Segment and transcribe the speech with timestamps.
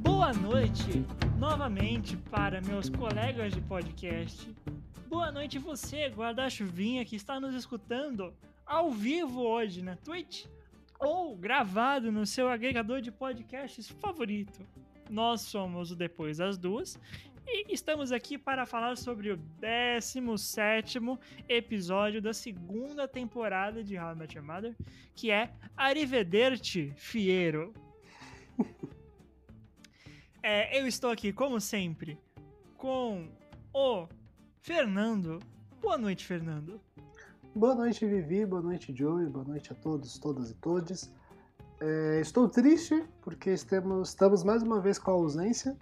[0.00, 1.04] Boa noite
[1.38, 4.56] novamente para meus colegas de podcast.
[5.06, 8.32] Boa noite você, guarda-chuvinha, que está nos escutando
[8.64, 10.46] ao vivo hoje na Twitch
[10.98, 14.66] ou gravado no seu agregador de podcasts favorito.
[15.08, 16.98] Nós somos o Depois das Duas
[17.46, 20.98] e estamos aqui para falar sobre o 17
[21.48, 24.76] episódio da segunda temporada de How I Met Your Mother,
[25.14, 27.72] que é Arrivederci, Fiero.
[30.40, 32.16] É, eu estou aqui, como sempre,
[32.76, 33.28] com
[33.74, 34.06] o
[34.60, 35.40] Fernando.
[35.80, 36.80] Boa noite, Fernando.
[37.54, 38.46] Boa noite, Vivi.
[38.46, 39.26] Boa noite, Joey.
[39.26, 41.12] Boa noite a todos, todas e todes.
[41.80, 45.76] É, estou triste porque estamos, estamos mais uma vez com a ausência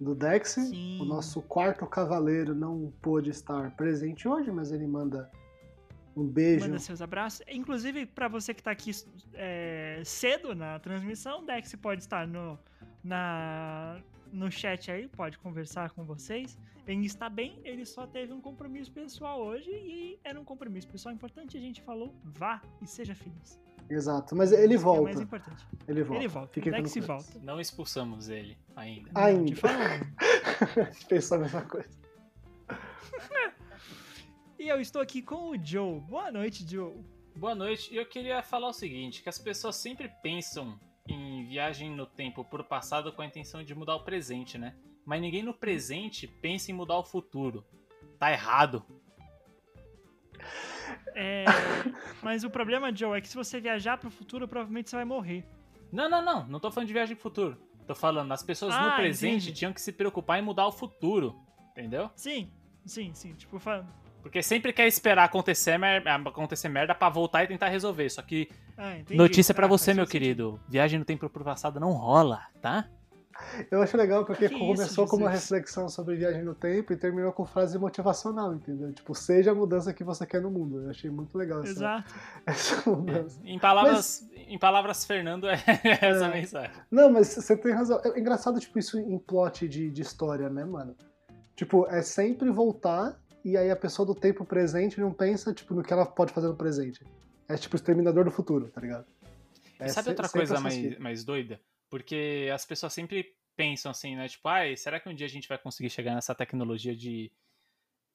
[0.00, 0.50] do Dex.
[0.50, 1.00] Sim.
[1.00, 5.30] O nosso quarto cavaleiro não pôde estar presente hoje, mas ele manda
[6.16, 6.66] um beijo.
[6.66, 7.42] Manda seus abraços.
[7.48, 8.90] Inclusive, para você que está aqui
[9.34, 12.58] é, cedo na transmissão, o Dex pode estar no,
[13.02, 14.00] na,
[14.32, 16.58] no chat aí, pode conversar com vocês.
[16.86, 21.14] Ele está bem, ele só teve um compromisso pessoal hoje e era um compromisso pessoal
[21.14, 21.56] importante.
[21.56, 23.60] A gente falou, vá e seja feliz.
[23.88, 25.02] Exato, mas ele É volta.
[25.02, 25.66] mais importante.
[25.86, 26.20] ele volta.
[26.22, 26.60] Ele volta.
[26.60, 27.06] Dex tranquilos.
[27.06, 27.38] volta.
[27.42, 29.10] Não expulsamos ele ainda.
[29.14, 29.52] Ainda.
[31.08, 31.88] Pensou a mesma coisa.
[34.58, 35.98] E eu estou aqui com o Joe.
[36.02, 36.94] Boa noite, Joe.
[37.34, 37.92] Boa noite.
[37.92, 42.44] E eu queria falar o seguinte, que as pessoas sempre pensam em viagem no tempo
[42.44, 44.74] pro passado com a intenção de mudar o presente, né?
[45.04, 47.64] Mas ninguém no presente pensa em mudar o futuro.
[48.18, 48.84] Tá errado.
[51.14, 51.44] É,
[52.22, 55.44] mas o problema, Joe, é que se você viajar pro futuro, provavelmente você vai morrer.
[55.90, 56.46] Não, não, não.
[56.46, 57.58] Não tô falando de viagem pro futuro.
[57.86, 59.52] Tô falando, as pessoas Ah, no presente entendi.
[59.52, 61.38] tinham que se preocupar em mudar o futuro.
[61.72, 62.10] Entendeu?
[62.14, 62.50] Sim,
[62.86, 63.34] sim, sim.
[63.34, 63.84] Tipo, fa-
[64.22, 68.08] Porque sempre quer esperar acontecer, mer- acontecer merda pra voltar e tentar resolver.
[68.08, 70.12] Só que ah, notícia pra Ah, você, meu sentido.
[70.20, 70.60] querido.
[70.68, 72.88] Viagem no tempo pro passado não rola, tá?
[73.70, 76.96] Eu acho legal porque Que começou isso, com uma reflexão sobre viagem no tempo e
[76.96, 78.92] terminou com frase motivacional, entendeu?
[78.92, 80.82] Tipo, seja a mudança que você quer no mundo.
[80.82, 82.14] Eu achei muito legal essa, Exato.
[82.46, 83.40] essa mudança.
[83.42, 85.54] Em palavras, em palavras Fernando, é
[86.00, 86.70] essa a mensagem.
[86.90, 88.00] Não, mas você tem razão.
[88.04, 90.94] É engraçado, tipo, isso em plot de, de história, né, mano?
[91.56, 95.82] Tipo, é sempre voltar e aí a pessoa do tempo presente não pensa, tipo, no
[95.82, 97.04] que ela pode fazer no presente.
[97.48, 99.06] É tipo o exterminador do futuro, tá ligado?
[99.80, 101.60] E É sabe outra coisa mais, mais doida?
[101.90, 104.28] Porque as pessoas sempre pensam assim, né?
[104.28, 107.30] Tipo, ai, será que um dia a gente vai conseguir chegar nessa tecnologia de,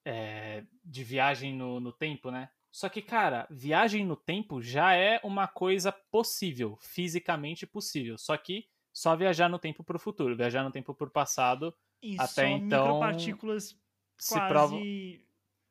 [0.04, 2.50] é, de viagem no, no tempo, né?
[2.70, 8.18] Só que, cara, viagem no tempo já é uma coisa possível, fisicamente possível.
[8.18, 10.36] Só que só viajar no tempo pro futuro.
[10.36, 13.76] Viajar no tempo pro passado E Até só então, micropartículas
[14.18, 14.76] se prova.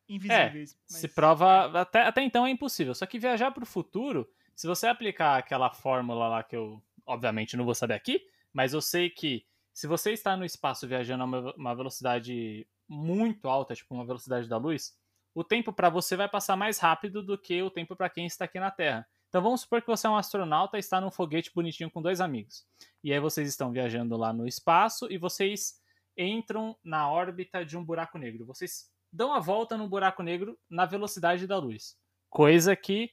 [0.08, 0.78] invisíveis.
[0.86, 1.82] Se mas- prova.
[1.82, 2.96] Até, até então é impossível.
[2.96, 7.66] Só que viajar pro futuro, se você aplicar aquela fórmula lá que eu, obviamente, não
[7.66, 11.54] vou saber aqui, mas eu sei que se você está no espaço viajando a uma,
[11.56, 14.98] uma velocidade muito alta, tipo uma velocidade da luz,
[15.36, 18.46] o tempo para você vai passar mais rápido do que o tempo para quem está
[18.46, 19.08] aqui na Terra.
[19.30, 22.22] Então vamos supor que você é um astronauta e está num foguete bonitinho com dois
[22.22, 22.66] amigos.
[23.04, 25.80] E aí vocês estão viajando lá no espaço e vocês
[26.18, 28.46] entram na órbita de um buraco negro.
[28.46, 31.96] Vocês dão a volta no buraco negro na velocidade da luz.
[32.30, 33.12] Coisa que,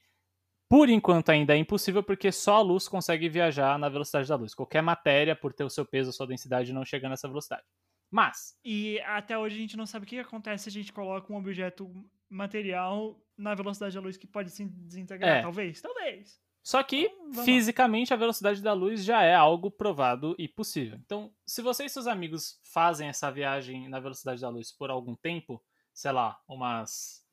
[0.69, 4.53] por enquanto, ainda é impossível porque só a luz consegue viajar na velocidade da luz.
[4.53, 7.63] Qualquer matéria, por ter o seu peso, a sua densidade, não chega nessa velocidade.
[8.11, 11.31] Mas, E até hoje a gente não sabe o que acontece se a gente coloca
[11.31, 11.91] um objeto
[12.29, 15.37] material na velocidade da luz que pode se desintegrar.
[15.37, 15.41] É.
[15.41, 16.39] Talvez, talvez.
[16.65, 20.97] Só que, Então, fisicamente, a velocidade da luz já é algo provado e possível.
[21.05, 25.15] Então, se você e seus amigos fazem essa viagem na velocidade da luz por algum
[25.15, 27.23] tempo, sei lá, umas.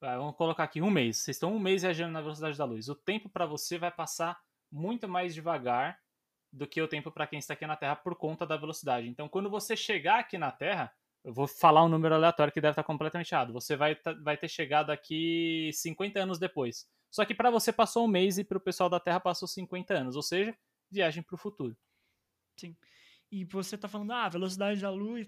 [0.00, 1.16] vai, Vamos colocar aqui um mês.
[1.16, 2.88] Vocês estão um mês viajando na velocidade da luz.
[2.88, 4.38] O tempo para você vai passar
[4.70, 5.98] muito mais devagar
[6.52, 9.08] do que o tempo para quem está aqui na Terra por conta da velocidade.
[9.08, 10.92] Então, quando você chegar aqui na Terra,
[11.24, 13.52] eu vou falar um número aleatório que deve estar completamente errado.
[13.52, 16.86] Você vai, tá- vai ter chegado aqui 50 anos depois.
[17.14, 19.94] Só que para você passou um mês e para o pessoal da Terra passou 50
[19.94, 20.52] anos, ou seja,
[20.90, 21.76] viagem para o futuro.
[23.30, 25.24] E você tá falando, ah, velocidade da luz,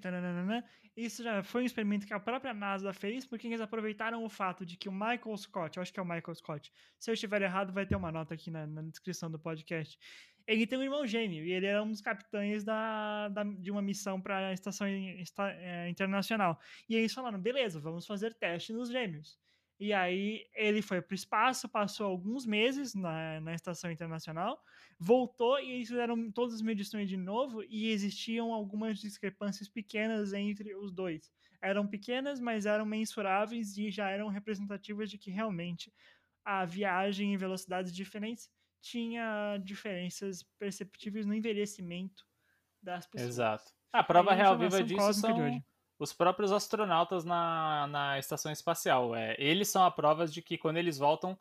[0.96, 4.66] isso já foi um experimento que a própria NASA fez, porque eles aproveitaram o fato
[4.66, 7.42] de que o Michael Scott, eu acho que é o Michael Scott, se eu estiver
[7.42, 9.96] errado, vai ter uma nota aqui na, na descrição do podcast.
[10.44, 13.82] Ele tem um irmão gêmeo, e ele era um dos capitães da, da- de uma
[13.82, 16.58] missão para a Estação Esta- eh, Internacional.
[16.88, 19.38] E eles falaram, beleza, vamos fazer teste nos gêmeos.
[19.78, 24.62] E aí ele foi para o espaço, passou alguns meses na, na estação internacional,
[24.98, 30.74] voltou e eles fizeram todas as medições de novo e existiam algumas discrepâncias pequenas entre
[30.74, 31.30] os dois.
[31.60, 35.92] Eram pequenas, mas eram mensuráveis e já eram representativas de que realmente
[36.44, 38.50] a viagem em velocidades diferentes
[38.80, 42.24] tinha diferenças perceptíveis no envelhecimento
[42.82, 43.26] das pessoas.
[43.26, 43.72] Exato.
[43.92, 45.62] A prova Aí, real viva disso são hoje.
[45.98, 49.14] Os próprios astronautas na, na estação espacial.
[49.14, 51.38] É, eles são a prova de que quando eles voltam.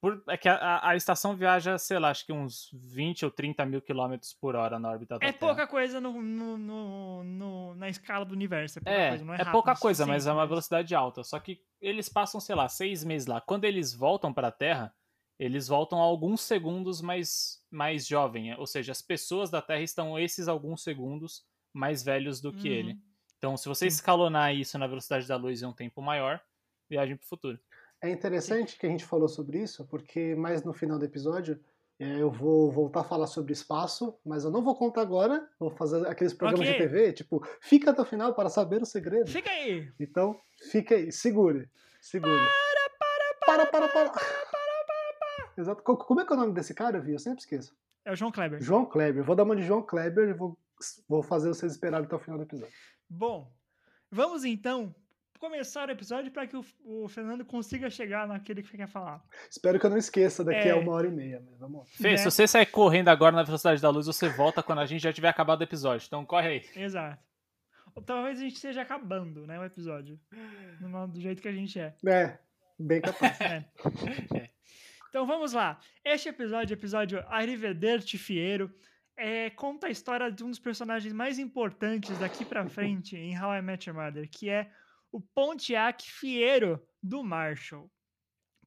[0.00, 3.66] Por, é que a, a- estação viaja, sei lá, acho que uns 20 ou 30
[3.66, 5.40] mil quilômetros por hora na órbita da É Terra.
[5.40, 8.78] pouca coisa no, no- no- na escala do universo.
[8.78, 11.24] É pouca É, coisa, não é, é rápido pouca coisa, mas é uma velocidade alta.
[11.24, 13.40] Só que eles passam, sei lá, seis meses lá.
[13.40, 14.94] Quando eles voltam para a Terra,
[15.36, 18.54] eles voltam alguns segundos mais, mais jovem.
[18.54, 21.44] Ou seja, as pessoas da Terra estão esses alguns segundos
[21.74, 22.74] mais velhos do que Uhum.
[22.74, 22.98] ele.
[23.38, 23.96] Então, se você Sim.
[23.96, 26.40] escalonar isso na velocidade da luz em um tempo maior,
[26.90, 27.58] viagem para o futuro.
[28.02, 31.58] É interessante que a gente falou sobre isso, porque mais no final do episódio
[32.00, 35.48] é, eu vou voltar a falar sobre espaço, mas eu não vou contar agora.
[35.58, 36.72] Vou fazer aqueles programas Ok.
[36.72, 39.28] de TV, tipo, fica até o final para saber o segredo.
[39.30, 39.90] Fica aí!
[39.98, 40.40] Então,
[40.70, 41.68] fica aí, segure.
[42.00, 42.40] Segure.
[43.46, 44.12] Para, para, para.
[45.56, 45.82] Exato.
[45.82, 47.12] Co- Como é que é o nome desse cara, Vi?
[47.12, 47.74] Eu sempre esqueço.
[48.04, 48.60] É o João Kleber.
[48.62, 49.24] João Kleber.
[49.24, 50.56] Vou dar uma de João Kleber e vou,
[51.08, 52.74] vou fazer vocês esperarem até o final do episódio.
[53.08, 53.52] Bom,
[54.10, 54.94] vamos então
[55.38, 59.22] começar o episódio para que o, o Fernando consiga chegar naquele que quer falar.
[59.50, 60.72] Espero que eu não esqueça daqui É.
[60.72, 61.40] a uma hora e meia.
[61.48, 61.84] Mas vamos lá.
[61.86, 62.16] Fê, Né?
[62.16, 65.12] se você sair correndo agora na velocidade da luz, você volta quando a gente já
[65.12, 66.04] tiver acabado o episódio.
[66.06, 66.82] Então corre aí.
[66.82, 67.22] Exato.
[67.94, 70.20] Ou talvez a gente esteja acabando, né, o episódio.
[71.08, 71.94] Do, jeito que a gente é.
[72.06, 72.38] É,
[72.78, 73.38] bem capaz.
[73.40, 74.50] É.
[75.08, 75.80] Então vamos lá.
[76.04, 78.70] Este episódio, episódio Arrivederci Fiero,
[79.18, 83.56] é, conta a história de um dos personagens mais importantes daqui pra frente em How
[83.56, 84.70] I Met Your Mother, que é
[85.10, 87.90] o Pontiac Fiero do Marshall.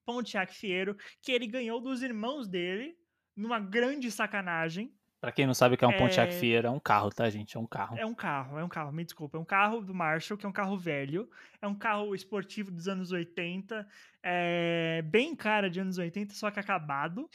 [0.05, 2.97] Pontiac Fiero, que ele ganhou dos irmãos dele
[3.35, 4.93] numa grande sacanagem.
[5.21, 5.97] Pra quem não sabe o que é um É.
[5.99, 7.55] Pontiac Fiero, é um carro, tá, gente?
[7.55, 7.95] É um carro.
[7.95, 9.37] É um carro, é um carro, me desculpa.
[9.37, 11.29] É um carro do Marshall, que é um carro velho.
[11.61, 13.87] É um carro esportivo dos anos 80.
[14.23, 17.29] É bem cara de anos 80, só que acabado.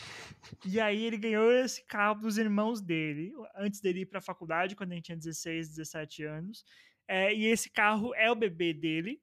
[0.64, 4.90] E aí ele ganhou esse carro dos irmãos dele, antes dele ir pra faculdade, quando
[4.90, 6.64] ele tinha 16, 17 anos.
[7.06, 9.20] É, e esse carro é o bebê dele.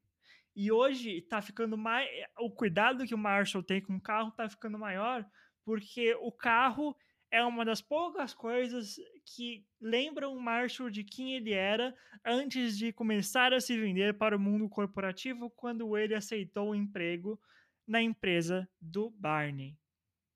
[0.56, 2.08] E hoje tá ficando mais.
[2.40, 5.26] O cuidado que o Marshall tem com o carro tá ficando maior,
[5.66, 6.96] porque o carro
[7.34, 8.96] é uma das poucas coisas
[9.26, 14.38] que lembram o Marshall de quem ele era antes de começar a se vender para
[14.38, 17.42] o mundo corporativo, quando ele aceitou o emprego
[17.88, 19.76] na empresa do Barney,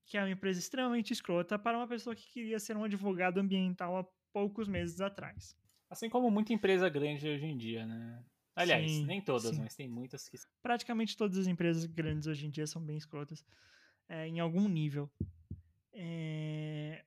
[0.07, 3.95] que é uma empresa extremamente escrota para uma pessoa que queria ser um advogado ambiental
[3.95, 5.55] há poucos meses atrás.
[5.91, 8.25] Assim como muita empresa grande hoje em dia, né?
[8.55, 9.61] Aliás, Sim, nem todas, sim.
[9.61, 10.35] mas tem muitas que.
[10.63, 13.45] praticamente todas as empresas grandes hoje em dia são bem escrotas
[14.09, 15.07] é, em algum nível.
[15.99, 17.03] É,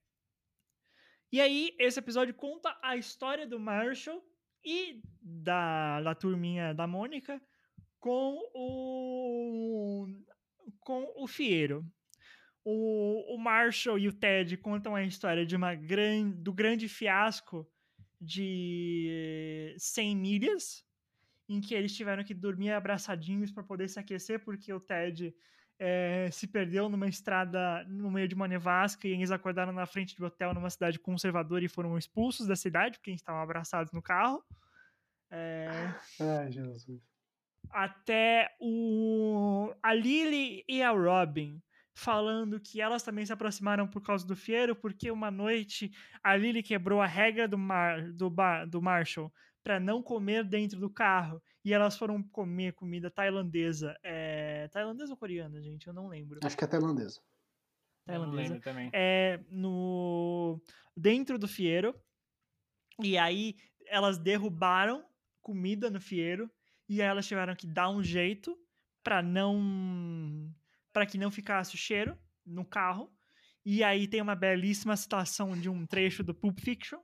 [1.31, 4.21] E aí, esse episódio conta a história do Marshall
[4.65, 7.41] e da, da turminha da Mônica
[8.01, 10.09] com o
[10.81, 11.87] com o Fiero.
[12.65, 17.71] O, o Marshall e o Ted contam a história de uma gran, do grande fiasco
[18.21, 20.85] de 100 milhas,
[21.49, 25.33] em que eles tiveram que dormir abraçadinhos para poder se aquecer, porque o Ted
[25.82, 30.15] eh, se perdeu numa estrada no meio de uma nevasca e eles acordaram na frente
[30.15, 34.03] do hotel numa cidade conservadora e foram expulsos da cidade porque eles estavam abraçados no
[34.03, 34.44] carro.
[35.31, 37.01] Eh, Ai, Jesus.
[37.70, 41.63] até o a Lily e a Robin
[41.94, 45.91] falando que elas também se aproximaram por causa do Fiero, porque uma noite
[46.22, 50.81] a Lily quebrou a regra do, Mar, do, Bar- do Marshall para não comer dentro
[50.81, 53.96] do carro e elas foram comer comida tailandesa.
[54.02, 55.86] É, tailandesa ou coreana, gente?
[55.86, 56.40] Eu não lembro.
[56.43, 57.20] Acho que é tailandesa.
[58.06, 58.90] Eu não Tailandesa lembro também.
[58.93, 60.60] é, no
[60.96, 61.94] dentro do Fiero.
[63.02, 65.05] E aí elas derrubaram
[65.40, 66.50] comida no Fiero
[66.88, 68.58] e aí elas tiveram que dar um jeito
[69.02, 70.52] para não
[70.93, 73.10] para que não ficasse o cheiro no carro.
[73.64, 76.98] E aí tem uma belíssima citação de um trecho do Pulp Fiction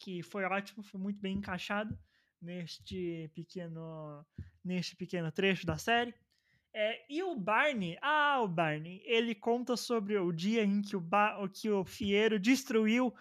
[0.00, 1.96] que foi ótimo, foi muito bem encaixado
[2.40, 4.26] neste pequeno
[4.64, 6.14] neste pequeno trecho da série.
[6.72, 11.00] É, e o Barney, ah, o Barney, ele conta sobre o dia em que o,
[11.00, 13.12] ba que o Fiero destruiu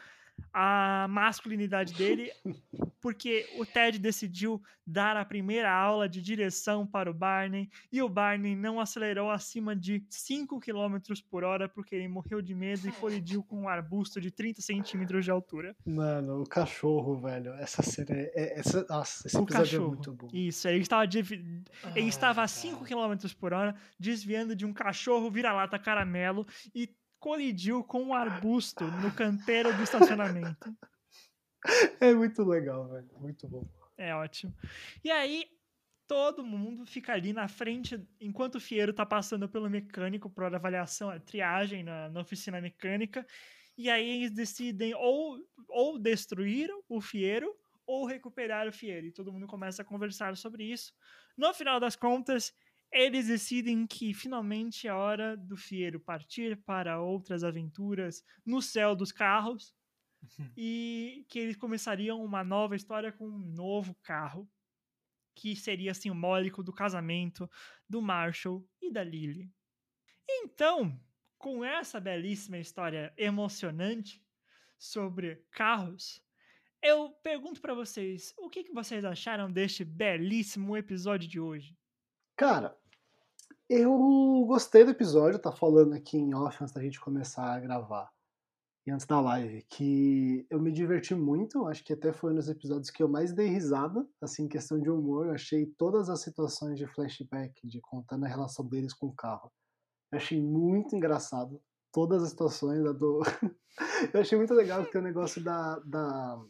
[0.53, 2.31] a masculinidade dele,
[3.01, 8.09] porque o Ted decidiu dar a primeira aula de direção para o Barney e o
[8.09, 10.97] Barney não acelerou acima de 5 km
[11.29, 15.23] por hora porque ele morreu de medo e colidiu com um arbusto de 30 centímetros
[15.23, 15.75] de altura.
[15.85, 17.53] Mano, o cachorro, velho.
[17.53, 18.31] Essa cena é.
[18.35, 19.85] é- essa, nossa, esse o episódio cachorro.
[19.85, 20.27] é muito bom.
[20.33, 22.47] Isso, ele estava, devi- ele Ah, estava a cara.
[22.47, 26.89] 5 km por hora, desviando de um cachorro vira-lata caramelo e
[27.19, 30.75] colidiu com um arbusto no canteiro do estacionamento.
[31.99, 33.09] É muito legal, velho.
[33.19, 33.67] Muito bom.
[33.97, 34.55] É ótimo.
[35.03, 35.45] E aí,
[36.07, 41.09] todo mundo fica ali na frente, enquanto o Fiero tá passando pelo mecânico para avaliação,
[41.09, 43.27] a triagem na, na oficina mecânica.
[43.77, 47.53] E aí eles decidem ou, ou destruir o Fiero
[47.85, 49.07] ou recuperar o Fiero.
[49.07, 50.93] E todo mundo começa a conversar sobre isso.
[51.37, 52.53] No final das contas,
[52.91, 59.11] eles decidem que finalmente é hora do Fiero partir para outras aventuras no céu dos
[59.11, 59.75] carros
[60.57, 64.49] e que eles começariam uma nova história com um novo carro,
[65.35, 67.49] que seria simbólico do casamento
[67.87, 69.49] do Marshall e da Lily.
[70.27, 70.99] Então,
[71.37, 74.21] com essa belíssima história emocionante
[74.77, 76.21] sobre carros,
[76.81, 81.77] eu pergunto para vocês, o que, que vocês acharam deste belíssimo episódio de hoje?
[82.35, 82.77] Cara,
[83.69, 88.11] eu gostei do episódio, tá falando aqui em off antes da gente começar a gravar.
[88.87, 92.49] E antes da live, que eu me diverti muito, acho que até foi um dos
[92.49, 95.27] episódios que eu mais dei risada, assim, em questão de humor.
[95.27, 99.51] Eu achei todas as situações de flashback, de contando a relação deles com o carro.
[100.11, 101.61] Eu achei muito engraçado.
[101.93, 103.21] Todas as situações da do.
[104.13, 106.41] eu achei muito legal que o negócio da, da,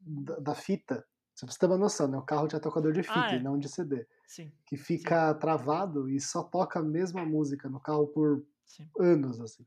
[0.00, 1.04] da, da fita.
[1.40, 2.18] Pra você ter uma noção, né?
[2.18, 3.36] O carro tinha tocador de fita Ah, é.
[3.36, 7.80] e não de CD Sim, que fica travado e só toca a mesma música no
[7.80, 8.92] carro por sim.
[8.98, 9.66] anos, assim.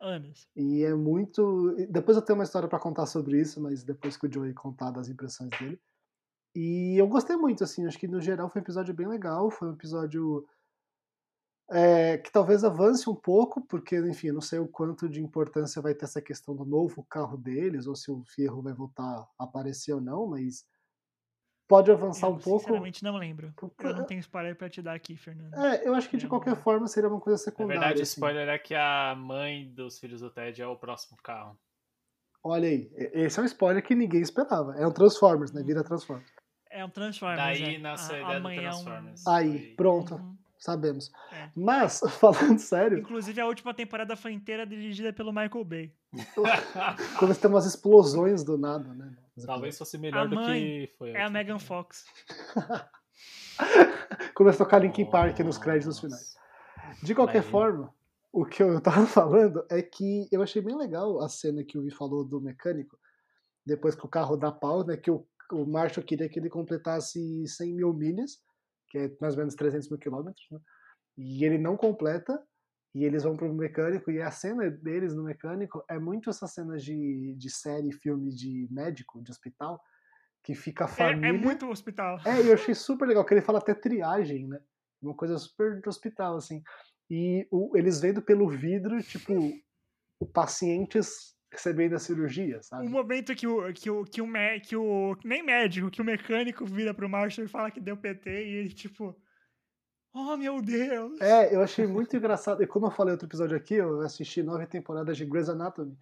[0.00, 0.48] Anos.
[0.54, 1.74] E é muito.
[1.90, 4.90] Depois eu tenho uma história pra contar sobre isso, mas depois que o Joey contar
[4.90, 5.80] das impressões dele.
[6.54, 9.68] E eu gostei muito, assim, acho que no geral foi um episódio bem legal, foi
[9.68, 10.46] um episódio
[11.70, 15.80] é, que talvez avance um pouco, porque, enfim, eu não sei o quanto de importância
[15.80, 19.44] vai ter essa questão do novo carro deles, ou se o Fierro vai voltar a
[19.44, 20.66] aparecer ou não, mas
[21.72, 22.58] pode avançar Eu, um pouco.
[22.60, 23.50] sinceramente, não lembro.
[23.56, 25.54] Porque- Eu não tenho spoiler pra te dar aqui, Fernando.
[25.54, 27.80] É, eu acho que de qualquer forma seria uma coisa Na secundária.
[27.80, 28.12] verdade, o assim.
[28.20, 31.58] spoiler é que a mãe dos filhos do Ted é o próximo carro.
[32.44, 34.74] Olha aí, esse é um spoiler que ninguém esperava.
[34.76, 35.62] É um Transformers, né?
[35.62, 36.28] Vira Transformers.
[36.70, 37.38] É um Transformers.
[37.40, 37.78] Daí é.
[37.78, 39.26] nasceu a A- ideia do amanhã é um- Transformers.
[39.26, 40.36] Aí, pronto, Uhum.
[40.58, 41.10] sabemos.
[41.32, 41.48] É.
[41.56, 45.92] Mas, falando sério, Inclusive, a última temporada foi inteira dirigida pelo Michael Bay.
[47.18, 49.16] quando tem umas explosões do nada, né?
[49.46, 51.10] Talvez fosse A melhor do mãe que foi.
[51.10, 51.58] É a última Megan.
[51.58, 52.04] Fox.
[54.34, 56.34] Começa a tocar Linkin Park nos créditos finais.
[57.02, 57.94] De qualquer forma,
[58.32, 61.82] o que eu tava falando é que eu achei bem legal a cena que o
[61.82, 62.98] Vi falou do mecânico,
[63.64, 64.96] depois que o carro dá pau, né?
[64.96, 68.40] Que o, o Marshall queria que ele completasse 100 mil milhas,
[68.88, 70.58] que é mais ou menos 300 mil quilômetros, né?
[71.16, 72.42] E ele não completa,
[72.94, 76.76] e eles vão pro mecânico, e a cena deles no mecânico é muito essa cena
[76.76, 79.80] de, de série, filme de médico, de hospital,
[80.44, 81.28] que fica a É, família...
[81.28, 82.18] é muito hospital.
[82.26, 84.60] É, e eu achei super legal, que ele fala até triagem, né?
[85.00, 86.62] Uma coisa super de hospital, assim.
[87.10, 89.32] E o- eles vendo pelo vidro, tipo,
[90.20, 92.86] o pacientes recebendo a cirurgia, sabe?
[92.86, 94.26] O momento que o, que o, que o,
[94.62, 95.16] que o.
[95.24, 98.68] Nem médico, que o mecânico vira pro Marshall e fala que deu PT e ele,
[98.72, 99.14] tipo.
[100.14, 101.20] Oh, meu Deus!
[101.20, 102.62] É, eu achei muito engraçado.
[102.62, 105.96] E como eu falei outro episódio aqui, eu assisti nove temporadas de Grey's Anatomy.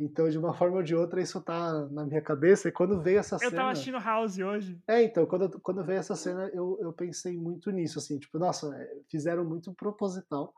[0.00, 2.68] Então, de uma forma ou de outra, isso tá na minha cabeça.
[2.68, 3.52] E quando veio essa Eu cena.
[3.52, 4.82] tava assistindo House hoje.
[4.88, 8.74] É, então, quando, quando veio essa cena, eu, eu pensei muito nisso, assim, tipo, nossa,
[8.74, 10.52] é, fizeram muito proposital.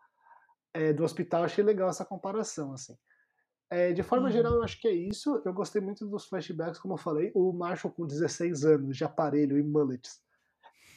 [0.73, 2.97] É, do hospital, achei legal essa comparação, assim.
[3.71, 4.33] É, de forma Uhum.
[4.33, 5.43] geral, eu acho que é isso.
[5.45, 7.31] Eu gostei muito dos flashbacks, como eu falei.
[7.35, 10.23] O Marshall com 16 anos de aparelho e mullets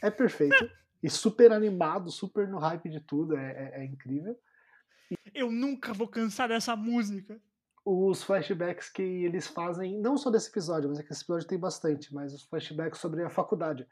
[0.02, 0.70] é perfeito.
[1.02, 4.38] E super animado, super no hype de tudo, é, é- é incrível.
[5.34, 7.40] Eu nunca vou cansar dessa música.
[7.90, 11.58] os flashbacks que eles fazem, não só desse episódio, mas é que esse episódio tem
[11.58, 13.88] bastante, mas os flashbacks sobre a faculdade,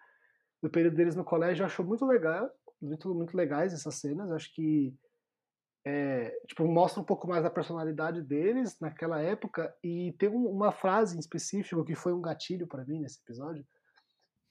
[0.61, 2.49] do período deles no colégio, eu acho muito legal,
[2.81, 4.93] muito, muito legais essas cenas, acho que
[5.85, 10.71] é, tipo, mostra um pouco mais da personalidade deles naquela época, e tem um- uma
[10.73, 13.65] frase em específico que foi um gatilho para mim nesse episódio,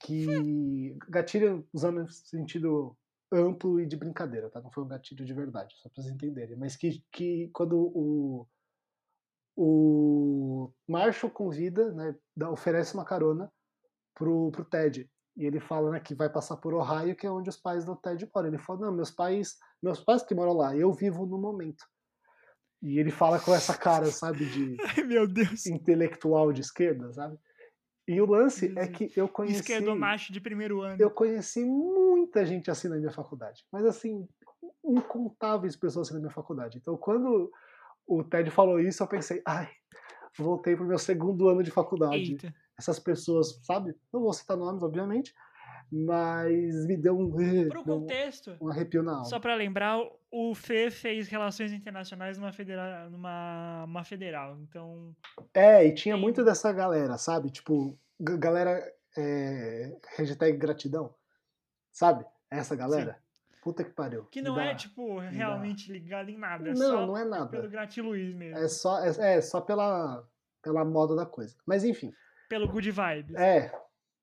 [0.00, 2.96] que gatilho usando no sentido
[3.32, 4.60] amplo e de brincadeira, tá?
[4.60, 8.46] Não foi um gatilho de verdade, só pra vocês entenderem, mas que, que quando o
[9.56, 12.14] o Marshall convida, né,
[12.50, 13.50] oferece uma carona
[14.14, 15.08] pro, pro Ted.
[15.36, 17.96] E ele fala né, que vai passar por Ohio, que é onde os pais do
[17.96, 18.48] Ted moram.
[18.48, 21.84] Ele fala, não, meus pais, meus pais que moram lá, eu vivo no momento.
[22.82, 25.66] E ele fala com essa cara, sabe, de Ai, meu Deus.
[25.66, 27.38] intelectual de esquerda, sabe?
[28.06, 29.60] E o lance é que eu conheci.
[29.60, 30.96] Esquerdomacho de primeiro ano.
[31.00, 33.64] Eu conheci muita gente assim na minha faculdade.
[33.72, 34.28] Mas assim,
[34.84, 36.78] incontáveis pessoas assim na minha faculdade.
[36.78, 37.50] Então, quando
[38.06, 39.70] o Ted falou isso, eu pensei, ai,
[40.38, 42.32] voltei pro meu segundo ano de faculdade.
[42.32, 42.54] Eita.
[42.78, 43.94] Essas pessoas, sabe?
[44.12, 45.34] Não vou citar nomes, obviamente,
[45.90, 49.24] mas me deu um, Pro contexto, um arrepio na alma.
[49.24, 49.98] só pra lembrar,
[50.30, 54.58] o Fê fez relações internacionais numa federal, numa uma federal.
[54.62, 55.14] Então,
[55.52, 57.50] É, e tinha muito dessa galera, sabe?
[57.50, 58.82] Tipo, galera
[59.16, 61.14] é, hashtag gratidão,
[61.92, 62.24] sabe?
[62.50, 63.18] Essa galera.
[63.62, 64.24] Puta que pariu.
[64.24, 66.68] que não dá- é, tipo, realmente ligado em nada.
[66.68, 67.46] É Não, não é nada.
[67.48, 68.58] pelo Gratiluiz mesmo.
[68.58, 70.22] É só, é, é só pela,
[70.62, 71.56] pela moda da coisa.
[71.64, 72.12] Mas enfim,
[72.46, 73.34] Pelo good vibes.
[73.36, 73.72] é.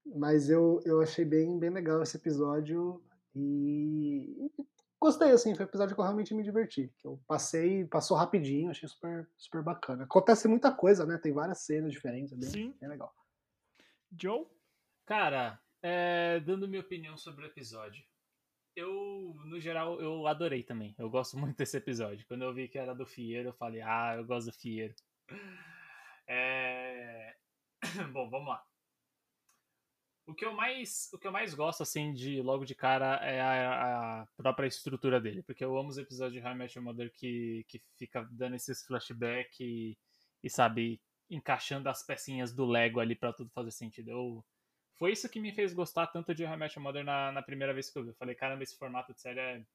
[0.05, 3.01] Mas eu, eu achei bem, bem legal esse episódio
[3.35, 4.51] e
[4.99, 6.93] gostei, assim, foi um episódio que eu realmente me diverti.
[7.03, 10.03] Eu passei, passou rapidinho, achei super, super bacana.
[10.03, 11.17] Acontece muita coisa, né?
[11.17, 12.75] Tem várias cenas diferentes, é bem, Sim.
[12.79, 13.13] bem legal.
[14.19, 14.45] Joe?
[15.05, 18.03] Cara, é, dando minha opinião sobre o episódio.
[18.75, 20.95] Eu, no geral, eu adorei também.
[20.97, 22.25] Eu gosto muito desse episódio.
[22.27, 24.93] Quando eu vi que era do Fieiro, eu falei, ah, eu gosto do Fieiro.
[26.27, 27.35] É...
[28.13, 28.63] Bom, vamos lá.
[30.31, 33.41] O que eu mais, o que eu mais gosto, assim, de logo de cara é
[33.41, 35.43] a, a própria estrutura dele.
[35.43, 39.59] Porque eu amo os episódios de How I Mother que, que fica dando esses flashbacks
[39.59, 39.97] e,
[40.41, 44.09] e, sabe, encaixando as pecinhas do Lego ali pra tudo fazer sentido.
[44.09, 44.45] Eu,
[44.95, 47.89] foi isso que me fez gostar tanto de How I Mother na, na primeira vez
[47.89, 48.09] que eu vi.
[48.11, 49.65] Eu falei, caramba, esse formato de série é...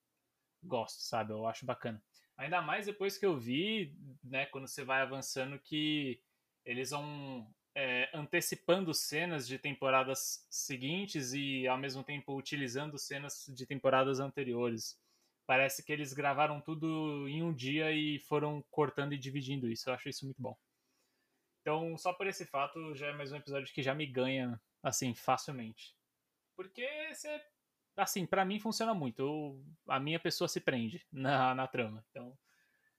[0.63, 1.35] Gosto, sabe?
[1.35, 2.03] Eu acho bacana.
[2.35, 3.95] Ainda mais depois que eu vi,
[4.25, 6.19] né, quando você vai avançando, que
[6.65, 7.47] eles vão
[7.77, 14.99] é, antecipando cenas de temporadas seguintes e ao mesmo tempo utilizando cenas de temporadas anteriores.
[15.47, 19.91] Parece que eles gravaram tudo em um dia e foram cortando e dividindo isso.
[19.91, 20.57] Eu acho isso muito bom.
[21.61, 25.15] Então, só por esse fato, já é mais um episódio que já me ganha, assim,
[25.15, 25.95] facilmente.
[26.57, 26.89] Porque.
[27.95, 29.21] Assim, pra mim funciona muito.
[29.21, 32.05] Eu- a minha pessoa se prende na, na trama.
[32.11, 32.39] Então,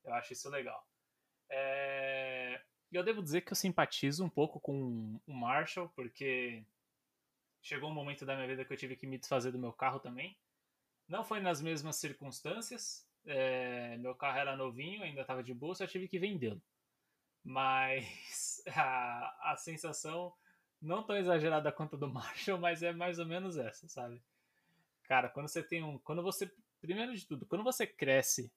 [0.04, 0.86] eu acho isso legal.
[1.50, 2.37] É,
[2.92, 6.64] Eu devo dizer que eu simpatizo um pouco com o Marshall, porque
[7.62, 10.00] chegou um momento da minha vida que eu tive que me desfazer do meu carro
[10.00, 10.38] também.
[11.08, 13.06] Não foi nas mesmas circunstâncias.
[13.26, 16.62] é, Meu carro era novinho, ainda estava de bolsa, eu tive que vendê-lo.
[17.44, 20.34] Mas a, a sensação
[20.82, 24.22] não tão exagerada quanto do Marshall, mas é mais ou menos essa, sabe?
[25.04, 25.98] Cara, quando você tem um.
[26.00, 26.52] Quando você.
[26.82, 28.52] Primeiro de tudo, quando você cresce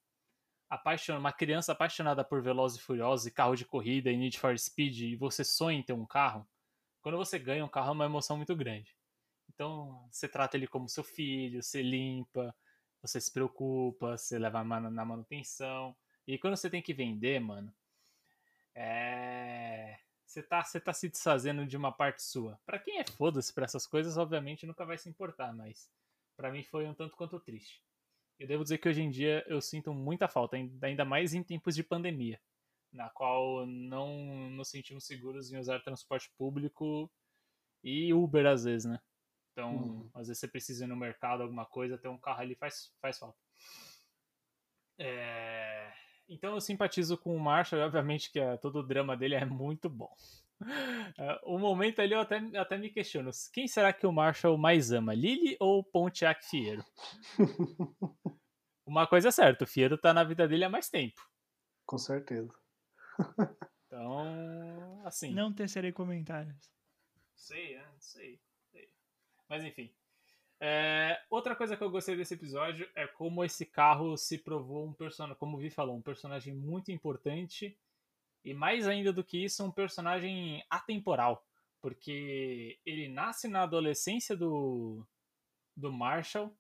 [0.71, 1.19] apaixon...
[1.19, 5.01] uma criança apaixonada por Velozes e Furiosos e carro de corrida e Need for Speed
[5.01, 6.49] e você sonha em ter um carro,
[7.03, 8.97] quando você ganha um carro é uma emoção muito grande.
[9.53, 12.55] Então, você trata ele como seu filho, você limpa,
[13.03, 15.97] você se preocupa, você leva ma- na manutenção.
[16.27, 17.75] E quando você tem que vender, mano,
[18.75, 19.99] é...
[20.25, 22.61] Você tá, você tá se desfazendo de uma parte sua.
[22.65, 25.91] Pra quem é foda-se pra essas coisas, obviamente nunca vai se importar, mas
[26.37, 27.83] pra mim foi um tanto quanto triste.
[28.41, 31.75] Eu devo dizer que hoje em dia eu sinto muita falta, ainda mais em tempos
[31.75, 32.41] de pandemia,
[32.91, 37.13] na qual não nos sentimos seguros em usar transporte público
[37.85, 38.99] e Uber às vezes, né?
[39.53, 40.11] Então, Uhum.
[40.15, 43.19] às vezes você precisa ir no mercado, alguma coisa, ter um carro ali faz, faz
[43.19, 43.39] falta.
[44.99, 45.93] É,
[46.27, 49.89] Então eu simpatizo com o Marshall obviamente que é, todo o drama dele é muito
[49.91, 50.15] bom.
[51.19, 54.93] É, O momento ali eu até, até me questiono, quem será que o Marshall mais
[54.93, 56.85] ama, Lily ou Pontiac Fiero?
[58.85, 61.21] Uma coisa é certa, o Fiero tá na vida dele há mais tempo.
[61.87, 62.53] Com certeza.
[63.87, 65.33] Então, assim.
[65.33, 66.71] Não tecerei comentários.
[67.35, 67.85] Sei, né?
[67.99, 68.89] Sei, sei.
[69.49, 69.93] Mas enfim.
[70.61, 74.93] É, outra coisa que eu gostei desse episódio é como esse carro se provou um
[74.93, 77.77] personagem, como o Vi falou, um personagem muito importante
[78.45, 81.45] e mais ainda do que isso, um personagem atemporal,
[81.81, 85.07] porque ele nasce na adolescência do,
[85.77, 86.55] do Marshall,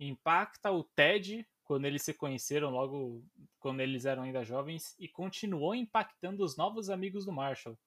[0.00, 3.22] impacta o Ted quando eles se conheceram logo
[3.58, 7.78] quando eles eram ainda jovens e continuou impactando os novos amigos do Marshall,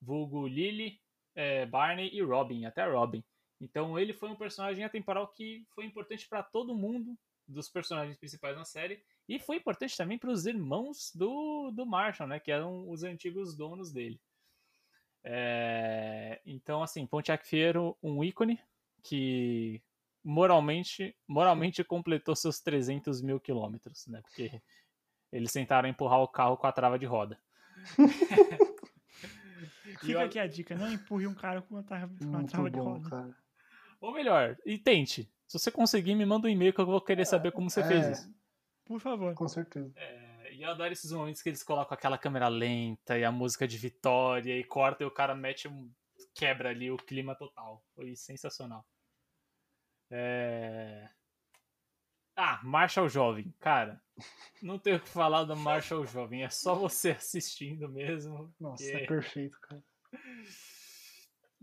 [0.00, 1.00] vulgo Lily,
[1.34, 3.24] é, Barney e Robin, até Robin.
[3.60, 7.16] Então ele foi um personagem atemporal que foi importante para todo mundo
[7.48, 12.28] dos personagens principais na série e foi importante também para os irmãos do, do Marshall,
[12.28, 14.20] né, que eram os antigos donos dele.
[15.22, 18.60] É, então assim, Pontiac Fiero, um ícone
[19.02, 19.82] que
[20.22, 24.60] moralmente, moralmente completou seus 300 mil quilômetros, né, porque
[25.32, 27.38] eles tentaram empurrar o carro com a trava de roda.
[30.00, 32.78] Fica aqui a dica, não empurre um cara com uma trava, com uma trava de
[32.78, 33.08] roda.
[33.08, 33.36] cara.
[34.00, 35.30] Ou melhor, e tente.
[35.46, 38.06] Se você conseguir, me manda um e-mail que eu vou querer saber como você fez
[38.06, 38.12] É.
[38.12, 38.34] isso.
[38.84, 39.34] Por favor.
[39.34, 39.92] Com certeza.
[39.96, 43.66] É, e eu adoro esses momentos que eles colocam aquela câmera lenta e a música
[43.66, 45.90] de vitória e corta e o cara mete um.
[46.34, 47.82] quebra ali o clima total.
[47.94, 48.86] Foi sensacional.
[50.10, 51.08] É...
[52.36, 53.54] Ah, Marshall Jovem.
[53.60, 54.02] Cara,
[54.60, 56.42] não tenho o que falar do Marshall Jovem.
[56.42, 58.52] É só você assistindo mesmo.
[58.58, 59.82] Nossa, porque é perfeito, cara.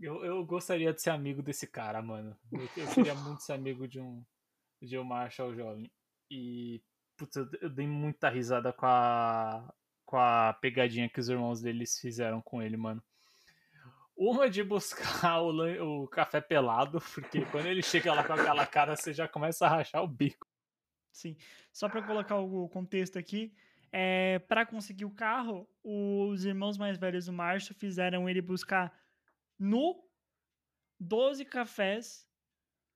[0.00, 2.36] Eu, eu gostaria de ser amigo desse cara, mano.
[2.50, 4.24] Eu, eu queria muito ser amigo de um,
[4.82, 5.92] de um Marshall Jovem.
[6.28, 6.82] E,
[7.22, 9.72] putz, eu, dei muita risada com a,
[10.04, 13.02] com a pegadinha que os irmãos deles fizeram com ele, mano.
[14.16, 18.96] Uma de buscar o, o café pelado, porque quando ele chega lá com aquela cara,
[18.96, 20.46] você já começa a rachar o bico.
[21.12, 21.36] Sim.
[21.72, 23.54] Só para colocar o contexto aqui,
[23.92, 28.92] é, para conseguir o carro, os irmãos mais velhos do Marshall fizeram ele buscar
[29.58, 30.02] no
[30.98, 32.26] 12 cafés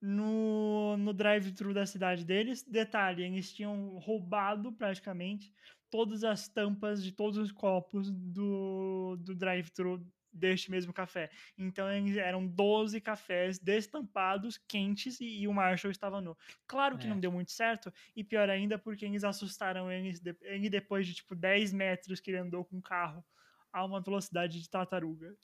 [0.06, 2.62] no, no drive-thru da cidade deles.
[2.62, 5.52] Detalhe, eles tinham roubado praticamente
[5.90, 11.30] todas as tampas de todos os copos do, do drive-thru deste mesmo café.
[11.56, 16.36] Então eles eram 12 cafés destampados, quentes, e, e o Marshall estava nu.
[16.66, 17.10] Claro que É.
[17.10, 21.14] não deu muito certo, e pior ainda porque eles assustaram eles, de- ele depois de
[21.14, 23.24] tipo 10 metros que ele andou com o carro
[23.72, 25.34] a uma velocidade de tartaruga.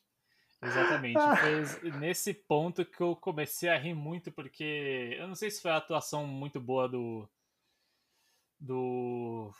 [0.62, 1.18] Exatamente.
[1.40, 5.60] Foi es- nesse ponto que eu comecei a rir muito, porque eu não sei se
[5.60, 7.28] foi a atuação muito boa do.
[8.60, 9.52] Do.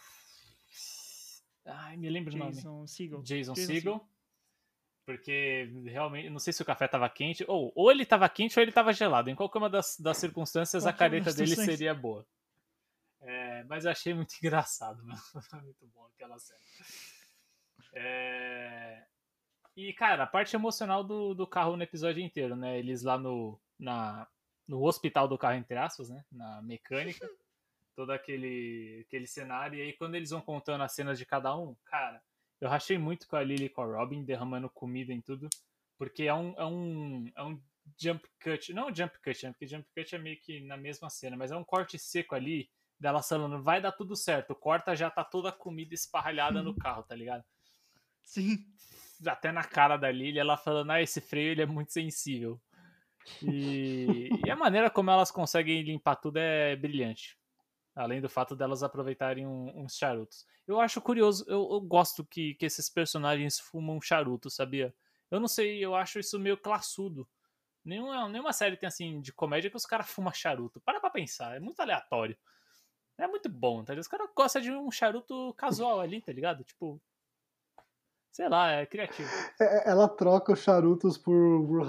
[1.67, 2.53] Ai, me lembro o nome.
[2.53, 3.23] Jason Segel.
[3.23, 4.09] Jason, Jason Segel.
[5.05, 8.63] Porque realmente, não sei se o café tava quente, ou, ou ele tava quente ou
[8.63, 9.29] ele tava gelado.
[9.29, 12.25] Em qualquer uma das, das circunstâncias, a Qualquer uma careta dele seria boa.
[13.21, 15.19] É, mas eu achei muito engraçado, mano.
[15.51, 16.61] Foi muito bom aquela cena.
[17.95, 19.05] É,
[19.77, 22.79] E, cara, a parte emocional do, do carro no episódio inteiro, né?
[22.79, 24.27] Eles lá no, na,
[24.69, 26.25] no hospital do carro, entre aspas, né?
[26.31, 27.29] Na mecânica.
[27.97, 29.79] Todo aquele, aquele cenário.
[29.79, 32.23] E aí, quando eles vão contando as cenas de cada um, cara,
[32.61, 35.49] eu rachei muito com a Lily e com a Robin, derramando comida em tudo.
[35.99, 37.61] Porque é um, é um, é um
[38.01, 38.73] jump cut.
[38.73, 39.53] Não um jump cut, né?
[39.53, 42.71] Porque jump cut é meio que na mesma cena, mas é um corte seco ali
[42.99, 44.55] dela falando, vai dar tudo certo.
[44.55, 47.45] Corta já tá toda a comida esparralhada no carro, tá ligado?
[48.23, 48.65] Sim.
[49.27, 52.61] Até na cara da Lily, ela falando, ah, esse freio ele é muito sensível.
[53.43, 57.39] E, e a maneira como elas conseguem limpar tudo é brilhante.
[57.95, 60.47] Além do fato delas aproveitarem uns charutos.
[60.67, 64.95] Eu acho curioso, eu, eu gosto que, que esses personagens fumam charuto, sabia?
[65.31, 67.29] Eu não sei, eu acho isso meio classudo.
[67.85, 70.81] Nenhuma, nenhuma série tem assim de comédia que os caras fumam charuto.
[70.81, 72.37] Para pra pensar, é muito aleatório.
[73.19, 74.03] É muito bom, tá ligado?
[74.03, 76.65] Os caras gostam de um charuto casual ali, tá ligado?
[76.65, 77.01] Tipo.
[78.33, 79.29] Sei lá, é criativo.
[79.61, 81.85] É, Ela troca os charutos por, por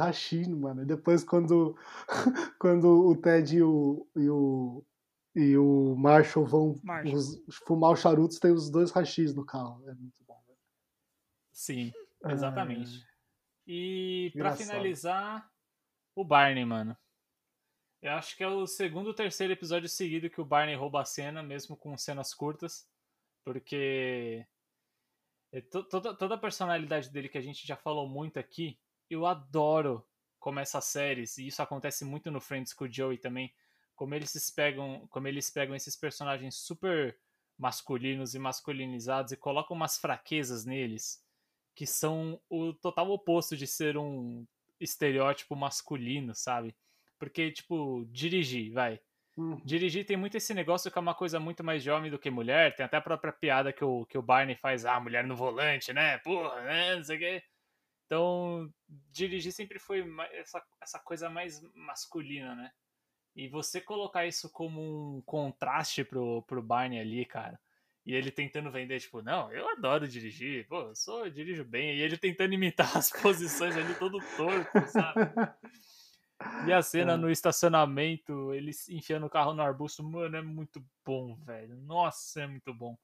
[0.59, 0.81] mano.
[0.83, 1.75] E depois, quando,
[2.59, 4.85] quando o Ted e o, e o,
[5.33, 7.15] e o Marshall vão Marshall.
[7.15, 9.81] os- fumar os charutos, tem os dois rachis no carro.
[9.89, 10.43] É muito bom.
[10.49, 10.55] né?
[11.53, 11.93] Sim,
[12.25, 13.05] exatamente.
[13.65, 14.67] E pra Engraçado.
[14.67, 15.49] finalizar,
[16.13, 16.95] o Barney, mano.
[18.01, 21.05] Eu acho que é o segundo ou terceiro episódio seguido que o Barney rouba a
[21.05, 22.85] cena, mesmo com cenas curtas.
[23.45, 24.47] Porque é
[25.61, 30.05] toda, toda a personalidade dele que a gente já falou muito aqui, eu adoro
[30.39, 33.53] como essas séries, e isso acontece muito no Friends com o Joey também,
[33.95, 37.17] como eles pegam, como eles pegam esses personagens super
[37.57, 41.23] masculinos e masculinizados e colocam umas fraquezas neles
[41.75, 44.45] que são o total oposto de ser um
[44.79, 46.75] estereótipo masculino, sabe?
[47.17, 48.99] Porque, tipo, dirigir, vai.
[49.35, 49.59] Hum.
[49.65, 52.29] Dirigir tem muito esse negócio que é uma coisa muito mais de homem do que
[52.29, 52.75] mulher.
[52.75, 55.91] Tem até a própria piada que o, que o Barney faz, ah, mulher no volante,
[55.91, 56.19] né?
[56.19, 56.95] Porra, né?
[56.95, 57.43] Não sei o quê.
[58.05, 58.71] Então,
[59.11, 62.71] dirigir sempre foi essa, essa coisa mais masculina, né?
[63.35, 67.59] E você colocar isso como um contraste pro, pro Barney ali, cara.
[68.05, 71.95] E ele tentando vender, tipo, não, eu adoro dirigir, pô, eu sou, eu dirijo bem.
[71.95, 75.21] E ele tentando imitar as posições ali todo torto, sabe?
[76.67, 77.17] E a cena É.
[77.17, 81.75] no estacionamento, ele se enfiando o carro no arbusto, mano, é muito bom, velho.
[81.77, 82.97] Nossa, é muito bom.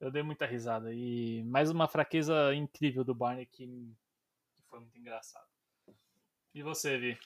[0.00, 0.92] Eu dei muita risada.
[0.92, 3.66] E mais uma fraqueza incrível do Barney que,
[4.54, 5.46] que foi muito engraçado.
[6.54, 7.18] E você, Vi?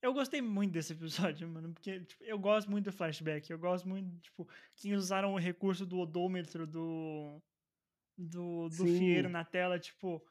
[0.00, 3.48] Eu gostei muito desse episódio, mano, porque tipo, eu gosto muito do flashback.
[3.50, 7.40] Eu gosto muito, tipo, que eles usaram o recurso do odômetro do.
[8.18, 8.98] do, do Sim.
[8.98, 10.24] Fieiro na tela, tipo.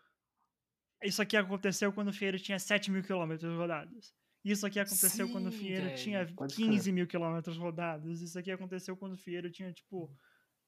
[1.04, 4.14] Isso aqui aconteceu quando o Fieiro tinha 7 mil quilômetros rodados.
[4.44, 5.98] Isso aqui aconteceu quando o Sim, Fieiro velho.
[5.98, 8.22] tinha Pode 15 mil quilômetros rodados.
[8.22, 10.16] Isso aqui aconteceu quando o Fieiro tinha, tipo,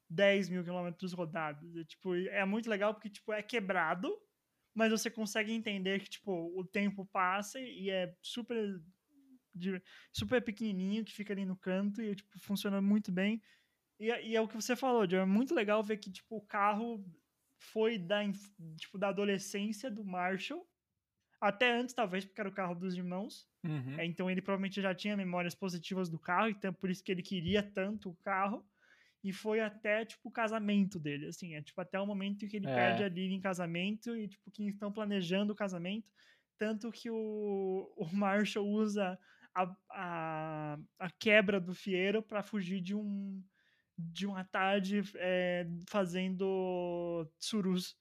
[0.09, 1.75] 10 mil quilômetros rodados.
[1.75, 4.11] É, tipo, é muito legal porque, tipo, é quebrado,
[4.75, 8.79] mas você consegue entender que, tipo, o tempo passa e é super,
[9.55, 13.41] de- super pequenininho, que fica ali no canto e, tipo, funciona muito bem.
[13.99, 15.19] E, é- e é o que você falou, Joe.
[15.21, 17.03] É muito legal ver que, tipo, o carro
[17.63, 18.19] foi da,
[18.78, 20.67] tipo, da adolescência do Marshall.
[21.39, 23.47] Até antes, talvez, porque era o carro dos irmãos.
[23.63, 23.99] Uhum.
[23.99, 27.21] É, então ele provavelmente já tinha memórias positivas do carro, então por isso que ele
[27.21, 28.65] queria tanto o carro.
[29.23, 31.56] E foi até, tipo, o casamento dele, assim.
[31.56, 32.76] É, tipo, até o momento em que ele É.
[32.76, 36.12] perde a Lily em casamento e, tipo, que estão planejando o casamento.
[36.58, 39.17] Tanto que o, o Marshall usa
[39.56, 43.41] a, a, a quebra do Fiero para fugir de um
[43.97, 47.95] de uma tarde é, fazendo surus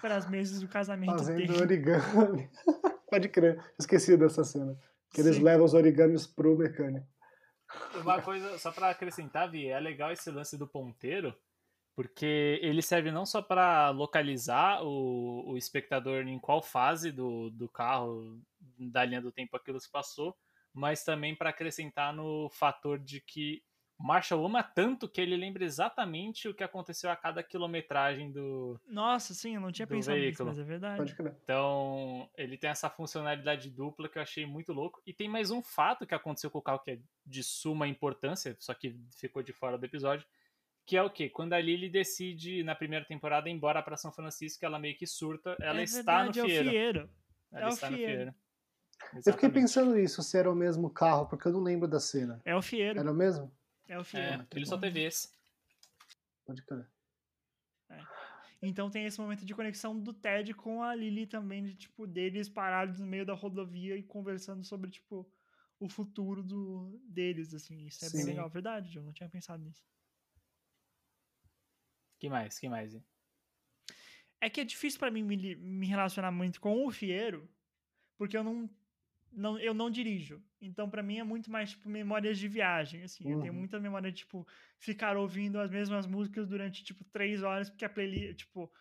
[0.00, 1.60] para as mesas do casamento Fazendo dele.
[1.60, 2.50] origami.
[3.08, 4.76] Pode crer, esqueci dessa cena.
[5.10, 5.42] Que eles Sim.
[5.42, 7.06] levam os origamis pro mecânico.
[8.00, 11.34] Uma coisa, só pra acrescentar, Vi, é legal esse lance do ponteiro,
[11.94, 17.68] porque ele serve não só pra localizar o, o espectador em qual fase do, do
[17.68, 18.40] carro,
[18.78, 20.36] da linha do tempo aquilo se passou,
[20.72, 23.62] mas também pra acrescentar no fator de que
[23.98, 28.78] Marshall ama tanto que ele lembra exatamente o que aconteceu a cada quilometragem do.
[28.86, 30.48] Nossa, sim, eu não tinha do pensado nisso, veículo.
[30.50, 30.96] mas é verdade.
[30.98, 31.34] Pode crer.
[31.42, 35.00] Então, ele tem essa funcionalidade dupla que eu achei muito louco.
[35.06, 38.54] E tem mais um fato que aconteceu com o carro que é de suma importância,
[38.60, 40.26] só que ficou de fora do episódio,
[40.84, 41.28] que é o quê?
[41.30, 45.06] Quando a Lily decide, na primeira temporada, ir embora pra São Francisco, ela meio que
[45.06, 46.70] surta, ela é está verdade, no é o Fieiro.
[46.70, 47.10] Fieiro.
[47.50, 48.12] Ela É o está no Fieiro.
[48.12, 48.30] Fieiro.
[48.30, 49.52] Eu fiquei Exatamente.
[49.54, 52.40] pensando nisso, se era o mesmo carro, porque eu não lembro da cena.
[52.44, 52.98] É o Fieiro.
[53.00, 53.52] Era o mesmo?
[53.88, 54.42] É o Fieiro.
[54.42, 55.30] É, ele só teve esse.
[56.44, 56.88] Pode crer.
[58.62, 62.48] Então tem esse momento de conexão do Ted com a Lily também, de tipo, deles
[62.48, 65.30] parados no meio da rodovia e conversando sobre, tipo,
[65.78, 67.86] o futuro do, deles, assim.
[67.86, 68.30] Isso é bem Sim.
[68.30, 69.84] legal, verdade, eu não tinha pensado nisso.
[72.18, 72.58] Que mais?
[72.58, 72.96] Que mais?
[74.40, 77.48] É que é difícil pra mim me, me relacionar muito com o Fieiro,
[78.16, 78.68] porque eu não,
[79.36, 80.44] não eu não dirijo.
[80.60, 83.30] Então pra mim é muito mais tipo memórias de viagem, assim.
[83.30, 83.54] Eu tenho Uhum.
[83.54, 84.46] muita memória de tipo
[84.78, 88.72] ficar ouvindo as mesmas músicas durante tipo três horas, porque a playlist tipo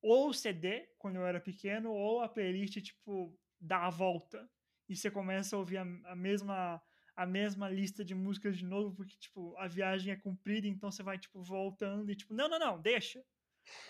[0.00, 4.50] ou o CD quando eu era pequeno ou a playlist tipo dá a volta
[4.88, 6.82] e você começa a ouvir a, a mesma
[7.16, 11.02] a mesma lista de músicas de novo, porque tipo a viagem é comprida, então você
[11.02, 13.24] vai tipo voltando e tipo não não não deixa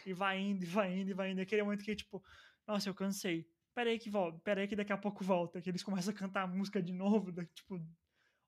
[0.05, 1.41] e vai indo, e vai indo, e vai indo.
[1.41, 2.23] Aquele momento que, tipo,
[2.67, 3.49] nossa, eu cansei.
[3.75, 5.61] Peraí que volta, peraí que daqui a pouco volta.
[5.61, 7.81] Que eles começam a cantar a música de novo, tipo,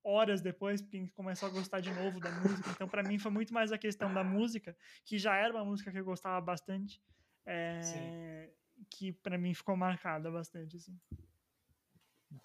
[0.04, 2.70] horas depois, porque começam a gostar de novo da música.
[2.70, 5.90] Então, pra mim, foi muito mais a questão da música, que já era uma música
[5.90, 7.02] que eu gostava bastante,
[7.44, 8.50] é,
[8.88, 10.96] que pra mim ficou marcada bastante, assim.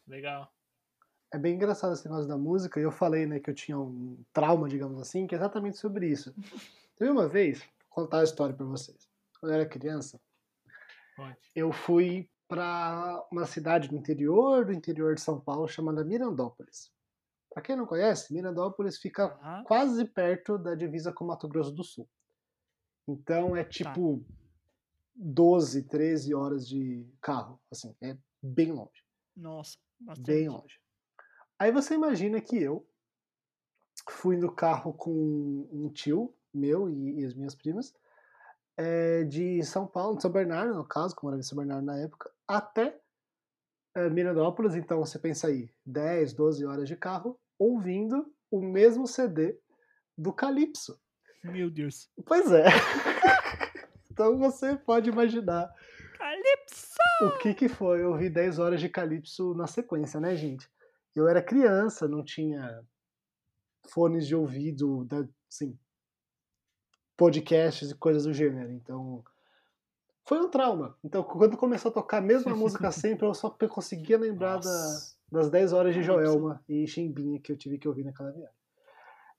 [0.07, 0.51] Legal.
[1.31, 4.21] É bem engraçado esse negócio da música, e eu falei, né, que eu tinha um
[4.33, 6.33] trauma, digamos assim, que é exatamente sobre isso.
[6.97, 9.07] Teve uma vez, vou contar a história pra vocês.
[9.39, 10.19] Quando eu era criança,
[11.55, 16.91] eu fui pra uma cidade do interior do interior de São Paulo chamada Mirandópolis.
[17.49, 19.63] Pra quem não conhece, Mirandópolis fica Tá?
[19.65, 22.09] quase perto da divisa com Mato Grosso do Sul.
[23.07, 24.21] Então é tipo
[25.15, 29.01] 12, 13 horas de carro, assim, é bem longe.
[29.33, 30.27] Nossa, bastante.
[30.27, 30.77] Bem longe.
[31.57, 32.85] Aí você imagina que eu
[34.09, 37.93] fui no carro com um tio meu e, e as minhas primas,
[38.81, 41.97] é, de São Paulo, de São Bernardo, no caso, como era em São Bernardo na
[41.99, 42.99] época, até
[43.95, 44.75] é, Mirandópolis.
[44.75, 49.59] Então você pensa aí, 10, 12 horas de carro, ouvindo o mesmo CD
[50.17, 50.99] do Calypso.
[51.43, 52.09] Meu Deus.
[52.25, 52.65] Pois é.
[54.11, 55.71] então você pode imaginar
[56.17, 56.97] Calypso!
[57.23, 60.67] o que, que foi ouvir 10 horas de Calypso na sequência, né, gente?
[61.15, 62.83] Eu era criança, não tinha
[63.89, 65.77] fones de ouvido, da, assim,
[67.17, 68.71] podcasts e coisas do gênero.
[68.71, 69.23] Então,
[70.25, 70.97] foi um trauma.
[71.03, 74.97] Então, quando começou a tocar a mesma música sempre, eu só conseguia lembrar da,
[75.31, 76.23] das 10 horas de Calypso.
[76.23, 78.55] Joelma e Chimbinha que eu tive que ouvir naquela viagem.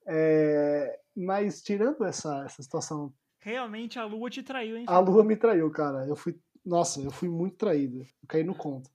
[0.07, 4.85] É, mas, tirando essa, essa situação Realmente a lua te traiu, hein?
[4.87, 6.07] a lua me traiu, cara.
[6.07, 6.39] Eu fui.
[6.65, 8.03] Nossa, eu fui muito traído.
[8.03, 8.89] Eu caí no conto.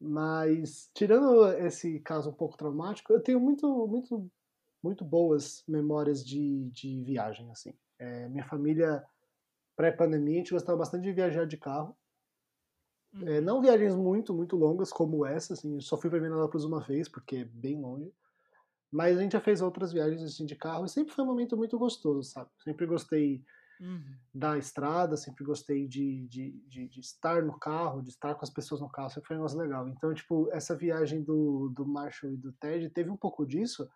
[0.00, 4.30] Mas, tirando esse caso um pouco traumático, eu tenho muito, muito,
[4.80, 7.74] muito boas memórias de, de viagem, assim.
[7.98, 9.04] É, minha família,
[9.76, 11.96] pré-pandemia, a gente gostava bastante de viajar de carro.
[13.12, 13.28] Uhum.
[13.28, 15.80] É, não viagens muito, muito longas como essa, assim.
[15.80, 18.12] Só fui pra Minneapolis uma vez, porque é bem longe.
[18.90, 21.56] Mas a gente já fez outras viagens assim, de carro e sempre foi um momento
[21.56, 22.50] muito gostoso, sabe?
[22.62, 23.44] Sempre gostei
[23.78, 24.16] Uhum.
[24.32, 28.50] da estrada, sempre gostei de, de, de, de estar no carro, de estar com as
[28.50, 29.86] pessoas no carro, sempre foi um negócio legal.
[29.88, 33.86] Então, tipo, essa viagem do, do Marshall e do Ted teve um pouco disso,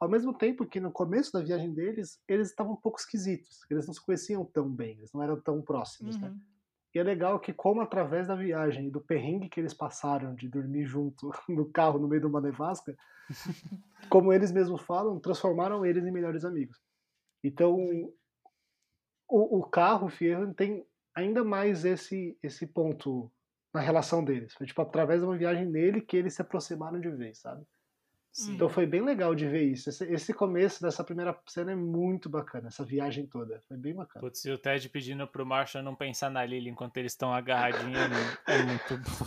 [0.00, 3.86] ao mesmo tempo que no começo da viagem deles, eles estavam um pouco esquisitos, eles
[3.86, 6.28] não se conheciam tão bem, eles não eram tão próximos, né?
[6.28, 6.40] Uhum.
[6.94, 10.48] E é legal que, como através da viagem e do perrengue que eles passaram de
[10.48, 12.96] dormir junto no carro no meio de uma nevasca,
[14.08, 16.80] como eles mesmos falam, transformaram eles em melhores amigos.
[17.44, 17.76] Então,
[19.28, 23.30] o, o carro, o Fierro, tem ainda mais esse, esse ponto
[23.74, 24.54] na relação deles.
[24.54, 27.66] Foi tipo através de uma viagem nele que eles se aproximaram de vez, sabe?
[28.38, 28.54] Sim.
[28.54, 29.88] Então foi bem legal de ver isso.
[29.88, 33.60] Esse, esse começo dessa primeira cena é muito bacana, essa viagem toda.
[33.66, 34.20] Foi bem bacana.
[34.20, 37.98] Putz, e o Ted pedindo pro Marshall não pensar na Lily enquanto eles estão agarradinhos
[38.46, 39.26] é é muito bom.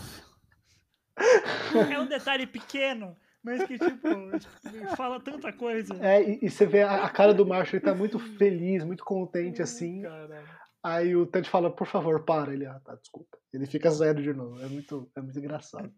[1.91, 5.93] É um detalhe pequeno, mas que, tipo, fala tanta coisa.
[6.00, 9.04] É, e, e você vê a, a cara do Marshall, ele tá muito feliz, muito
[9.04, 10.04] contente assim.
[10.04, 10.47] Caralho.
[10.82, 12.54] Aí o Ted fala, por favor, para.
[12.54, 13.38] Ele, ah, tá, desculpa.
[13.54, 14.60] Ele fica sério de novo.
[14.63, 15.93] É muito, é muito engraçado.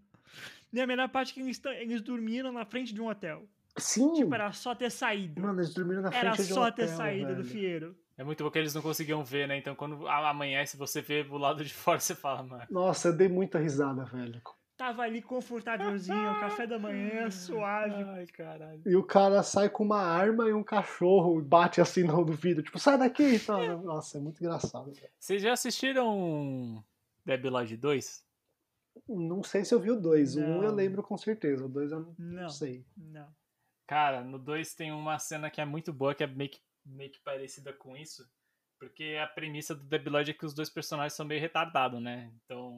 [0.73, 3.47] E a melhor parte é que eles, eles dormiram na frente de um hotel.
[3.77, 4.11] Sim!
[4.13, 5.39] Tipo, era só ter saído.
[5.39, 7.45] Mano, eles dormiram na frente Era de um só ter hotel, saído do velho.
[7.45, 7.97] Fieiro.
[8.17, 9.57] É muito bom que eles não conseguiam ver, né?
[9.57, 12.63] Então quando amanhece, você vê do lado de fora, você fala, mano.
[12.69, 14.41] Nossa, eu dei muita risada, velho.
[14.75, 18.03] Tava ali confortávelzinho, café da manhã, suave.
[18.03, 18.81] Ai, caralho.
[18.85, 22.63] E o cara sai com uma arma e um cachorro e bate assim no vidro,
[22.63, 23.81] tipo, sai daqui e tal.
[23.83, 25.09] Nossa, é muito engraçado, velho.
[25.19, 26.83] Vocês já assistiram
[27.23, 28.22] Debbie Lodge 2?
[29.07, 30.35] Não sei se eu vi o dois.
[30.35, 31.65] O um eu lembro com certeza.
[31.65, 32.85] O dois eu não, Não, sei.
[32.95, 33.33] não.
[33.87, 37.11] Cara, no 2 tem uma cena que é muito boa, que é meio que, meio
[37.11, 38.23] que parecida com isso.
[38.79, 42.31] Porque a premissa do Debbie Lloyd é que os dois personagens são meio retardados, né?
[42.43, 42.73] Então,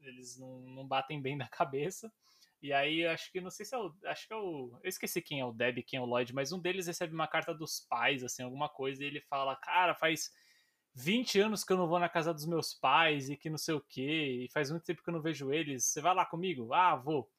[0.00, 2.12] eles não, não batem bem da cabeça.
[2.60, 3.92] E aí, acho que, não sei se é o.
[4.04, 4.78] Acho que é o.
[4.82, 7.12] Eu esqueci quem é o Deb e quem é o Lloyd, mas um deles recebe
[7.12, 10.30] uma carta dos pais, assim, alguma coisa, e ele fala: Cara, faz
[10.94, 13.74] 20 anos que eu não vou na casa dos meus pais e que não sei
[13.74, 15.84] o quê, e faz muito tempo que eu não vejo eles.
[15.84, 16.72] Você vai lá comigo?
[16.72, 17.30] Ah, vou.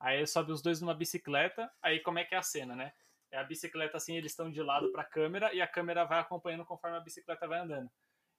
[0.00, 2.92] Aí sobe os dois numa bicicleta, aí como é que é a cena, né?
[3.30, 6.64] É a bicicleta assim, eles estão de lado pra câmera e a câmera vai acompanhando
[6.64, 7.90] conforme a bicicleta vai andando.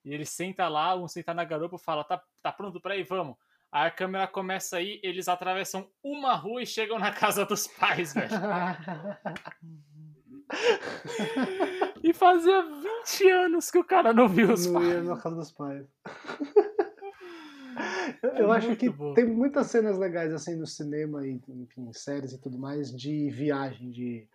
[0.03, 3.03] E ele senta lá, um senta na garupa e fala: tá, tá pronto pra ir?
[3.03, 3.35] Vamos.
[3.71, 7.67] Aí a câmera começa a ir, eles atravessam uma rua e chegam na casa dos
[7.67, 8.29] pais, velho.
[12.03, 15.07] E fazia 20 anos que o cara não viu os não ia pais.
[15.07, 15.85] na casa dos pais.
[18.23, 19.13] Eu, É eu acho que bom.
[19.13, 23.89] tem muitas cenas legais assim no cinema e enfim, séries e tudo mais de viagem,
[23.91, 24.27] de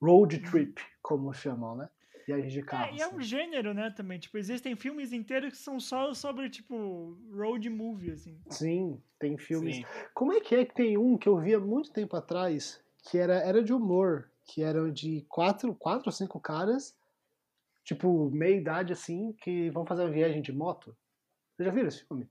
[0.00, 1.88] road trip, como chamam, né?
[2.26, 2.92] Viagem de carro.
[2.92, 3.22] É, e é um assim.
[3.22, 4.18] gênero, né, também.
[4.18, 8.38] Tipo, existem filmes inteiros que são só sobre, tipo, road movie, assim.
[8.50, 9.76] Sim, tem filmes.
[9.76, 9.84] Sim.
[10.14, 13.34] Como é que é que tem um que eu via muito tempo atrás, que era,
[13.34, 16.96] era de humor, que eram de quatro, quatro ou cinco caras,
[17.88, 20.94] tipo, meia idade assim, que vão fazer uma viagem de moto?
[21.56, 22.28] Vocês já viram esse filme?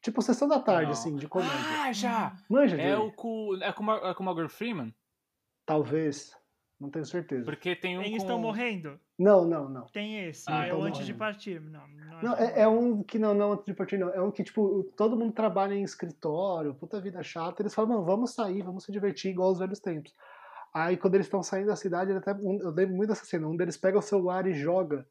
[0.00, 0.92] Tipo, sessão da tarde, Não.
[0.92, 1.54] assim, de comédia.
[1.82, 2.34] Ah, já!
[2.48, 4.94] Manja É o com, é com, é com o Morgan Freeman?
[5.66, 6.34] Talvez.
[6.80, 7.44] Não tenho certeza.
[7.44, 8.22] Porque tem um Eles com...
[8.24, 8.98] estão morrendo?
[9.16, 9.86] Não, não, não.
[9.88, 10.50] Tem esse.
[10.50, 11.14] Ah, é o não Antes de é.
[11.14, 11.60] Partir.
[11.60, 14.08] Não, não, Não, acho que é, é um que não, não, antes de partir, não.
[14.08, 17.62] É um que, tipo, todo mundo trabalha em escritório, puta vida chata.
[17.62, 20.12] Eles falam, mano, vamos sair, vamos se divertir igual aos velhos tempos.
[20.74, 23.46] Aí, quando eles estão saindo da cidade, ele até, eu lembro muito dessa cena.
[23.46, 25.06] Um deles pega o celular e joga.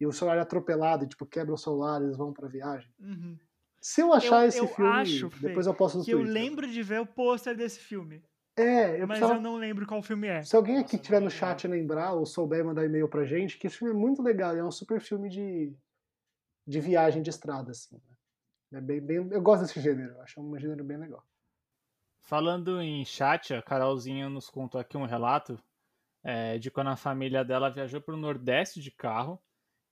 [0.00, 2.90] E o celular é atropelado, e, tipo, quebra o celular, eles vão pra viagem.
[2.98, 3.36] Uhum.
[3.82, 6.18] Se eu achar Eu- esse eu filme, acho, Fê, depois eu posto no Que eu
[6.18, 6.34] Twitter.
[6.34, 8.22] lembro de ver o pôster desse filme.
[8.56, 9.34] É, eu mas precisava...
[9.34, 10.42] eu não lembro qual filme é.
[10.42, 13.66] Se alguém aqui eu tiver no chat lembrar ou souber mandar e-mail pra gente, que
[13.66, 14.54] esse filme é muito legal.
[14.54, 15.74] É um super filme de,
[16.66, 17.96] de viagem de estrada, assim.
[18.70, 18.78] né?
[18.78, 21.24] É bem, bem, eu gosto desse gênero, eu acho um gênero bem legal.
[22.30, 25.60] Falando em chat, a Carolzinha nos contou aqui um relato
[26.22, 29.36] é, de quando a família dela viajou para o Nordeste de carro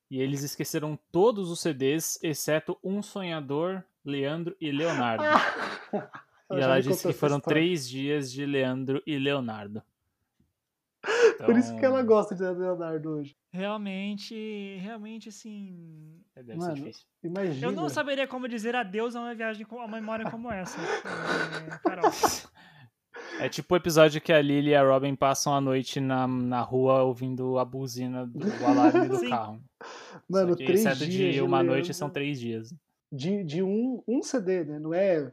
[0.09, 5.25] e eles esqueceram todos os CDs, exceto Um Sonhador, Leandro e Leonardo.
[6.51, 9.83] E ela disse que foram três dias de Leandro e Leonardo.
[11.45, 13.37] Por isso que ela Então, gosta de Leonardo hoje.
[13.51, 16.21] Realmente, realmente, assim.
[16.35, 17.05] Deve ser Mano, difícil.
[17.23, 17.67] Imagina.
[17.67, 20.79] Eu não saberia como dizer adeus a uma viagem com a uma memória como essa.
[21.67, 22.11] É, Carol.
[23.41, 26.61] É tipo o episódio que a Lily e a Robin passam a noite na, na
[26.61, 29.29] rua ouvindo a buzina do o alarme do Sim.
[29.29, 29.63] carro.
[30.29, 32.75] Mano, que três exceto dias de uma noite são três dias.
[33.11, 34.79] De, de um, um CD, né?
[34.79, 35.33] Não é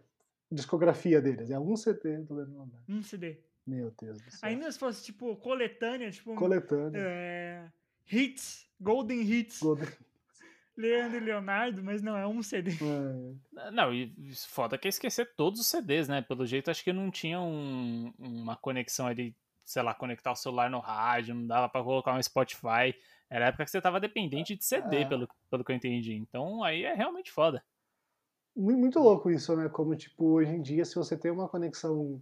[0.52, 2.72] discografia deles, é um CD do Leonardo.
[2.88, 3.40] Um CD.
[3.66, 4.50] Meu Deus do céu.
[4.50, 6.36] Ainda se fosse, tipo, coletânea, tipo.
[6.36, 7.00] Coletânea.
[7.00, 7.68] é,
[8.12, 9.88] hits, Golden Hits, Golden-
[10.78, 12.72] Leandro e Leonardo, mas não, é um CD.
[12.72, 13.72] É.
[13.72, 14.14] Não, e
[14.48, 16.22] foda que é esquecer todos os CDs, né?
[16.22, 20.70] Pelo jeito, acho que não tinha um- uma conexão ali, sei lá, conectar o celular
[20.70, 22.94] no rádio, não dava pra colocar um Spotify.
[23.30, 25.06] Era a época que você tava dependente de CD, É.
[25.06, 26.14] pelo, pelo que eu entendi.
[26.14, 27.64] Então aí é realmente foda.
[28.56, 29.70] Mu- Muito louco isso, né?
[29.70, 32.22] Como, tipo, hoje em dia, se você tem uma conexão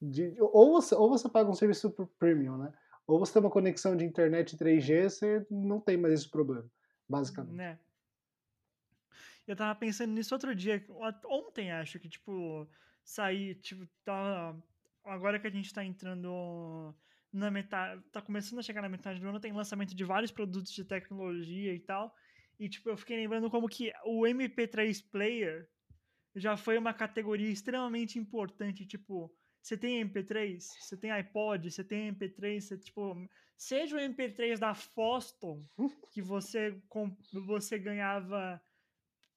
[0.00, 0.34] de.
[0.40, 2.72] Ou você, ou você paga um serviço premium, né?
[3.06, 6.70] Ou você tem uma conexão de internet 3G, você não tem mais esse problema,
[7.08, 7.54] basicamente.
[7.54, 7.78] Né?
[9.46, 10.84] Eu tava pensando nisso outro dia,
[11.24, 12.68] ontem acho que, tipo,
[13.02, 14.54] sair, tipo, tá.
[15.04, 16.94] Agora que a gente tá entrando
[17.32, 20.72] na metade, tá começando a chegar na metade do ano, tem lançamento de vários produtos
[20.72, 22.14] de tecnologia e tal.
[22.58, 25.66] E tipo, eu fiquei lembrando como que o MP3 player
[26.34, 29.32] já foi uma categoria extremamente importante, tipo,
[29.62, 34.74] você tem MP3, você tem iPod, você tem MP3, você, tipo, seja o MP3 da
[34.74, 35.64] Foston,
[36.10, 36.80] que você,
[37.32, 38.60] você ganhava,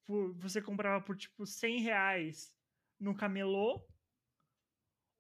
[0.06, 2.54] por, você comprava por, tipo, 100 reais
[3.00, 3.86] no camelô,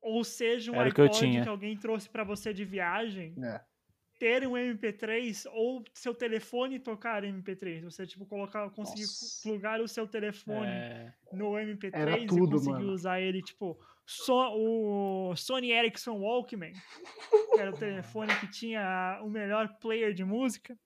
[0.01, 1.49] ou seja um Era que iPod que, tinha.
[1.49, 3.70] alguém trouxe para você de viagem, É.
[4.21, 9.41] ter um MP3 ou seu telefone tocar MP3, você, tipo, colocar, conseguir Nossa.
[9.41, 12.91] plugar o seu telefone É, no MP3 Era e tudo, conseguir mano.
[12.91, 16.71] usar ele, tipo, só o Sony Ericsson Walkman,
[17.51, 20.77] que era o telefone que tinha o melhor player de música.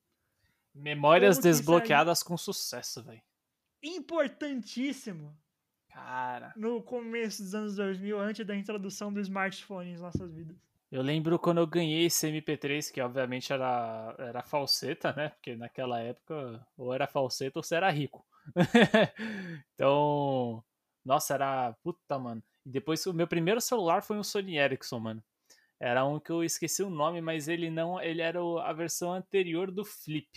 [0.73, 3.21] memórias Como isso desbloqueadas com sucesso, velho.
[3.83, 5.37] Importantíssimo
[5.89, 6.53] Cara.
[6.55, 10.55] no começo dos anos 2000, antes da introdução do smartphone em nossas vidas.
[10.95, 15.27] Eu lembro quando eu ganhei esse MP3, que obviamente era, era falseta, né?
[15.27, 18.25] Porque naquela época ou era falseta ou você era rico.
[19.75, 20.63] então,
[21.03, 21.73] nossa, era.
[21.83, 22.41] Puta, mano.
[22.65, 25.23] E depois o meu primeiro celular foi um Sony Ericsson, mano.
[25.81, 28.01] Era um que eu esqueci o nome, mas ele não.
[28.01, 30.29] Ele era a versão anterior do Flip.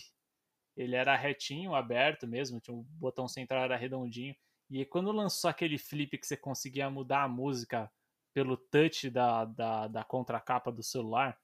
[0.76, 4.34] Ele era retinho, aberto mesmo, tinha o botão central era redondinho.
[4.68, 7.88] E quando lançou aquele flip que você conseguia mudar a música
[8.32, 11.38] pelo touch da, da, da contracapa do celular,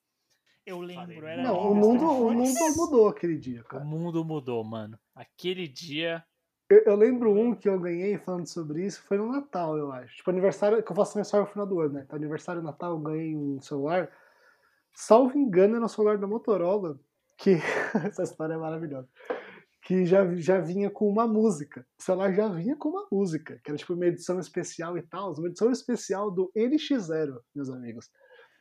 [0.67, 3.85] Eu lembro, era Não, o mundo, o mundo mudou aquele dia, o cara.
[3.85, 4.99] mundo mudou, mano.
[5.15, 6.25] Aquele dia.
[6.71, 10.17] Eu, eu lembro um que eu ganhei falando sobre isso, foi no Natal, eu acho.
[10.17, 12.03] Tipo, aniversário, que eu faço aniversário no final do ano, né?
[12.05, 14.11] Então, aniversário Natal, eu ganhei um celular.
[14.95, 16.99] Salvo engano, era um celular da Motorola,
[17.37, 17.59] que.
[18.09, 19.09] essa história é maravilhosa.
[19.85, 21.87] Que já, já vinha com uma música.
[21.99, 25.33] O celular já vinha com uma música, que era tipo uma edição especial e tal.
[25.35, 28.11] Uma edição especial do NX0, meus amigos.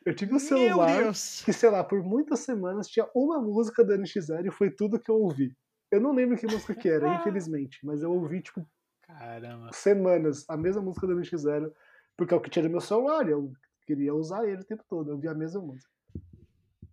[0.04, 4.46] Eu tive um celular que, sei lá, por muitas semanas tinha uma música do NX0
[4.46, 5.56] e foi tudo que eu ouvi.
[5.90, 8.68] Eu não lembro que música que era, infelizmente, mas eu ouvi, tipo,
[9.02, 9.70] Caramba.
[9.72, 11.72] semanas a mesma música do NX0,
[12.16, 13.50] porque é o que tinha no meu celular, eu
[13.86, 15.90] queria usar ele o tempo todo, eu ouvia a mesma música.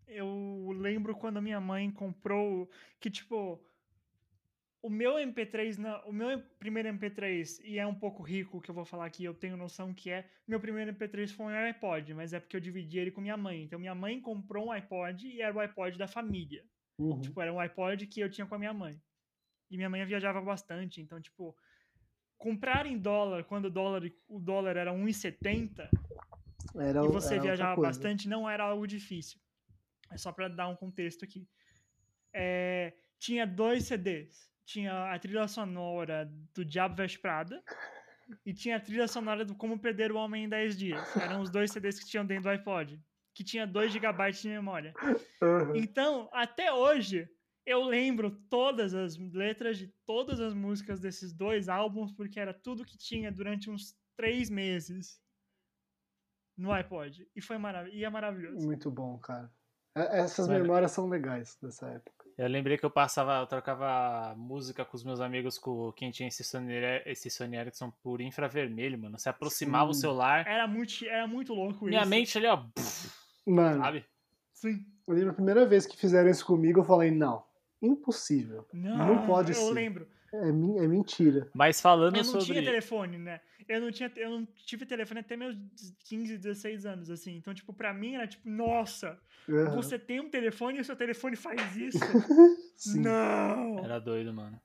[0.07, 2.69] Eu lembro quando a minha mãe comprou
[2.99, 3.59] que tipo
[4.81, 8.75] o meu MP3, na- o meu primeiro MP3 e é um pouco rico que eu
[8.75, 12.33] vou falar aqui, eu tenho noção que é, meu primeiro MP3 foi um iPod, mas
[12.33, 13.63] é porque eu dividi ele com minha mãe.
[13.63, 16.65] Então minha mãe comprou um iPod e era o iPod da família.
[16.97, 17.21] Uhum.
[17.21, 18.99] Tipo, era um iPod que eu tinha com a minha mãe.
[19.69, 21.55] E minha mãe viajava bastante, então tipo
[22.37, 25.87] comprar em dólar quando o dólar o dólar era 1,70
[26.75, 29.39] Era, e você era viajava bastante, não era algo difícil.
[30.11, 31.47] É só pra dar um contexto aqui.
[32.33, 34.50] É, tinha dois CDs.
[34.65, 37.63] Tinha a trilha sonora do Diabo Veste Prada
[38.45, 41.17] e tinha a trilha sonora do Como Perder o Homem em 10 Dias.
[41.17, 43.01] Eram os dois CDs que tinham dentro do iPod,
[43.33, 44.93] que tinha 2 GB de memória.
[45.41, 45.75] Uhum.
[45.75, 47.27] Então, até hoje,
[47.65, 52.85] eu lembro todas as letras de todas as músicas desses dois álbuns, porque era tudo
[52.85, 55.19] que tinha durante uns três meses
[56.57, 57.27] no iPod.
[57.35, 58.65] E foi marav e é maravilhoso.
[58.65, 59.51] Muito bom, cara.
[59.95, 60.61] É- Essas Mano.
[60.61, 62.25] memórias são legais dessa época.
[62.41, 66.27] Eu lembrei que eu passava, eu trocava música com os meus amigos com quem tinha
[66.27, 66.73] esse Sony,
[67.05, 69.19] esse Sony Ericsson por infravermelho, mano.
[69.19, 70.01] Você aproximava o Sim.
[70.01, 72.09] celular, Era muito, era muito louco minha isso.
[72.09, 73.11] mente ali, ó, pff,
[73.45, 74.05] Mano, sabe?
[74.53, 74.83] Sim.
[75.07, 77.43] eu lembro a primeira vez que fizeram isso comigo, eu falei, não,
[77.79, 78.65] impossível.
[78.73, 79.71] Não, Não pode eu ser.
[79.73, 80.07] lembro.
[80.33, 81.49] É, min- é mentira.
[81.53, 82.63] Mas falando Eu não tinha sobre.
[82.63, 83.41] telefone, né?
[83.67, 85.55] Eu não, tinha, eu não tive telefone até meus
[86.05, 87.35] 15, 16 anos, assim.
[87.35, 89.71] Então, tipo, pra mim era tipo, nossa, Uhum.
[89.75, 91.97] você tem um telefone e o seu telefone faz isso?
[92.77, 93.01] Sim.
[93.01, 93.79] Não!
[93.83, 94.59] Era doido, mano.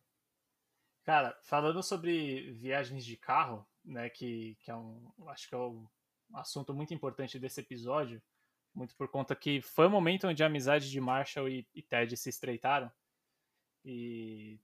[1.04, 5.86] Cara, falando sobre viagens de carro, né, que, que é um, acho que é um
[6.34, 8.20] assunto muito importante desse episódio,
[8.74, 12.16] muito por conta que foi o momento onde a amizade de Marshall e, e Ted
[12.16, 12.90] se estreitaram.
[13.84, 14.58] E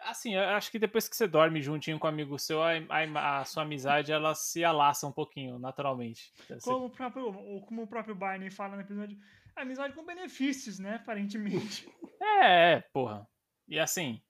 [0.00, 3.40] assim, eu acho que depois que você dorme juntinho com um amigo seu, a, a-
[3.40, 6.32] a sua amizade ela se alaça um pouquinho, naturalmente.
[6.62, 9.18] Como o próprio, ou como o próprio Barney fala no episódio,
[9.56, 10.96] amizade com benefícios, né?
[10.96, 11.88] Aparentemente.
[12.24, 13.26] É, é, porra.
[13.66, 14.22] E assim,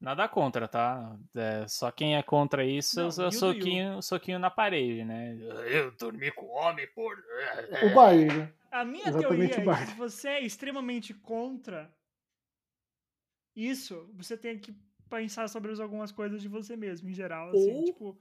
[0.00, 1.16] nada contra, tá?
[1.34, 5.36] É, só quem é contra isso, Não, é o soquinho, soquinho na parede, né?
[5.68, 7.12] Eu dormi com homem, por.
[7.82, 8.52] O Barney, né?
[8.70, 11.92] A minha Exatamente teoria é o que se você é extremamente contra
[13.54, 14.74] isso, você tem que
[15.08, 17.50] pensar sobre as- algumas coisas de você mesmo, em geral.
[17.50, 18.18] Assim, Ou- tipo,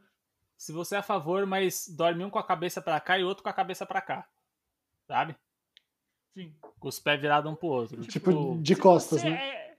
[0.55, 3.43] Se você é a favor, mas dorme um com a cabeça pra cá e outro
[3.43, 4.27] com a cabeça pra cá.
[5.07, 5.36] Sabe?
[6.34, 6.53] sim.
[6.79, 8.01] Com os pés virados um pro outro.
[8.05, 9.31] Tipo, de costas, né?
[9.31, 9.75] é-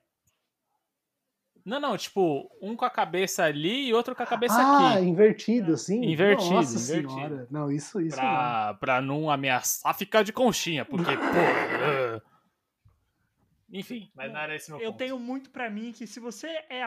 [1.64, 5.05] Não, não, tipo, um com a cabeça ali e outro com a cabeça ah, aqui.
[5.07, 6.05] invertido, assim?
[6.05, 7.11] Invertido, Nossa invertido.
[7.14, 7.48] senhora.
[7.50, 8.22] Não, isso, isso não.
[8.22, 12.22] Pra, pra não ameaçar ficar de conchinha, porque, pô.
[13.75, 14.99] Enfim, mas não era esse meu Eu ponto.
[14.99, 16.83] tenho muito pra mim que se você é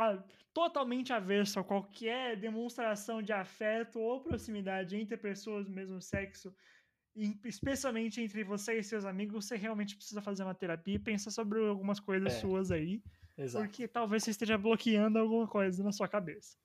[0.53, 6.53] totalmente averso a qualquer demonstração de afeto ou proximidade entre pessoas do mesmo sexo,
[7.45, 11.59] especialmente entre você e seus amigos, você realmente precisa fazer uma terapia e pensar sobre
[11.67, 12.39] algumas coisas É.
[12.39, 13.03] suas aí,
[13.37, 13.67] Exato.
[13.67, 16.57] porque talvez você esteja bloqueando alguma coisa na sua cabeça.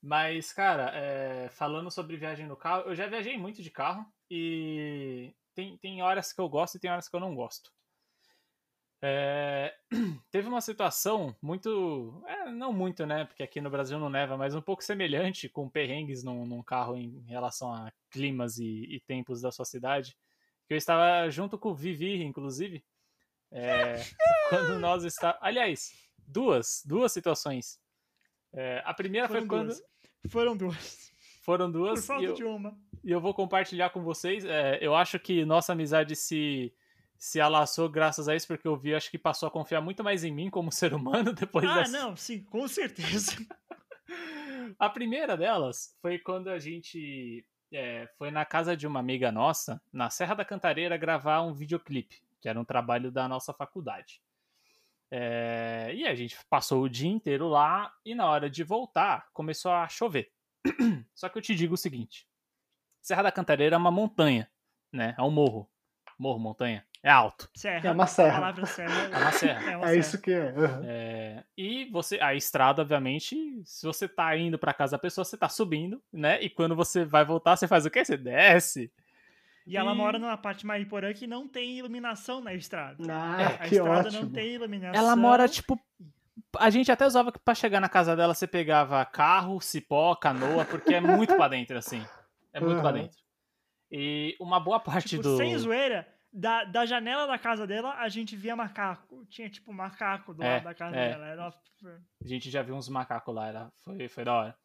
[0.00, 5.34] Mas, cara, é, falando sobre viagem no carro, eu já viajei muito de carro e
[5.54, 7.72] tem, tem horas que eu gosto e tem horas que eu não gosto.
[9.00, 9.74] É,
[10.30, 12.22] teve uma situação muito.
[12.26, 13.24] é, não muito, né?
[13.24, 16.96] Porque aqui no Brasil não neva, mas um pouco semelhante com perrengues num, num carro
[16.96, 20.16] em relação a climas e, e tempos da sua cidade.
[20.66, 22.84] Que eu estava junto com o Vivi, inclusive.
[23.52, 23.96] é,
[24.50, 25.92] quando nós está Aliás,
[26.26, 27.80] duas, duas situações.
[28.52, 29.66] É, a primeira Foram foi quando.
[29.68, 29.82] duas.
[30.28, 31.12] Foram duas.
[31.42, 32.06] Foram Por duas.
[32.06, 32.76] falta e eu, de uma.
[33.04, 34.44] e eu vou compartilhar com vocês.
[34.44, 36.74] É, eu acho que nossa amizade se,
[37.18, 40.22] se alaçou graças a isso, porque o Vi acho que passou a confiar muito mais
[40.24, 41.92] em mim como ser humano depois Ah, dessa.
[41.92, 43.32] não, sim, com certeza.
[44.78, 49.80] A primeira delas foi quando a gente é, foi na casa de uma amiga nossa,
[49.92, 54.22] na Serra da Cantareira, gravar um videoclipe, que era um trabalho da nossa faculdade.
[55.10, 59.72] É, e a gente passou o dia inteiro lá e na hora de voltar começou
[59.72, 60.30] a chover.
[61.14, 62.26] Só que eu te digo o seguinte:
[63.00, 64.50] Serra da Cantareira é uma montanha,
[64.92, 65.14] né?
[65.18, 65.70] É um morro.
[66.18, 66.84] Morro, montanha.
[67.02, 67.48] É alto.
[67.54, 67.88] Serra.
[67.88, 68.32] É uma A serra.
[68.40, 69.02] palavra serra.
[69.04, 69.70] É uma serra.
[69.70, 70.00] É, uma É serra.
[70.00, 70.48] isso que é.
[70.48, 70.82] aham.
[70.84, 75.36] É, e você, a estrada, obviamente, se você tá indo pra casa da pessoa, você
[75.36, 76.42] tá subindo, né?
[76.42, 78.04] E quando você vai voltar, você faz o quê?
[78.04, 78.90] Você desce.
[79.64, 82.96] E ela E- mora numa parte de Mariporã que não tem iluminação na estrada.
[83.12, 84.22] Ah, a que estrada ótimo.
[84.24, 85.00] não tem iluminação.
[85.00, 85.78] Ela mora, tipo.
[86.58, 90.64] A gente até usava que pra chegar na casa dela você pegava carro, cipó, canoa,
[90.64, 92.02] porque é muito pra dentro, assim.
[92.52, 92.98] É muito pra Aham.
[93.02, 93.18] dentro.
[93.90, 95.36] E uma boa parte Tipo, do.
[95.36, 99.24] sem zoeira, da, da janela da casa dela, a gente via macaco.
[99.26, 101.10] Tinha, tipo, macaco do É, lado da casa é.
[101.10, 101.26] dela.
[101.26, 104.58] Era uma- A gente já viu uns macacos lá, era, foi, foi da hora.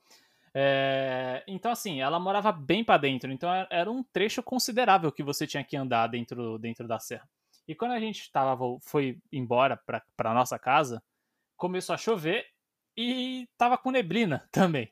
[0.56, 5.24] É, então, assim, ela morava bem pra dentro, então era- era um trecho considerável que
[5.24, 7.28] você tinha que andar dentro, dentro da serra.
[7.68, 11.02] E quando a gente tava, foi embora pra, pra nossa casa,
[11.58, 12.46] começou a chover
[12.96, 14.92] e tava com neblina também.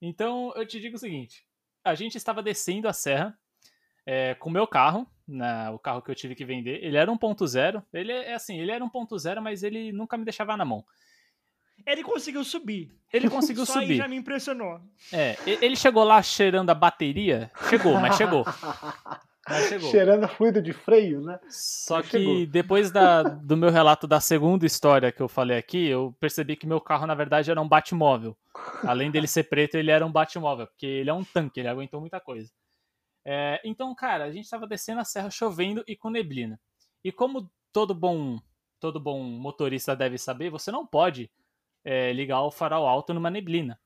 [0.00, 1.46] Então, eu te digo o seguinte:
[1.84, 3.38] a gente estava descendo a serra
[4.10, 6.82] é, com o meu carro, na, o carro que eu tive que vender.
[6.82, 10.64] Ele era 1.0, ele é assim, ele era 1.0, mas ele nunca me deixava na
[10.64, 10.82] mão.
[11.86, 12.90] Ele conseguiu subir.
[13.12, 13.96] Ele conseguiu Só aí subir.
[13.98, 14.80] já me impressionou.
[15.12, 17.50] É, ele chegou lá cheirando a bateria.
[17.68, 18.44] Chegou, mas chegou.
[19.46, 19.90] Mas chegou.
[19.90, 21.38] Cheirando a fluido de freio, né?
[21.50, 22.46] Só Mas que chegou.
[22.46, 26.66] depois da- do meu relato da segunda história que eu falei aqui, eu percebi que
[26.66, 28.36] meu carro, na verdade, era um Batmóvel.
[28.84, 32.00] Além dele ser preto, ele era um Batmóvel, porque ele é um tanque, ele aguentou
[32.00, 32.50] muita coisa.
[33.30, 36.58] É, então, cara, a gente tava descendo a serra chovendo e com neblina.
[37.04, 38.40] E como todo bom,
[38.80, 41.30] todo bom motorista deve saber, você não pode
[41.84, 43.78] é, ligar o farol alto numa neblina,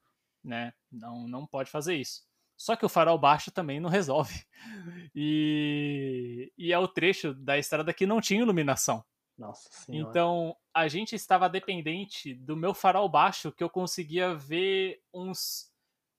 [0.44, 0.72] né?
[0.88, 2.24] Não, não pode fazer isso.
[2.56, 4.44] Só que o farol baixo também não resolve.
[5.14, 9.04] E, e é o trecho da estrada que não tinha iluminação.
[9.36, 10.08] Nossa senhora.
[10.08, 15.71] Então, a gente estava dependente do meu farol baixo, que eu conseguia ver uns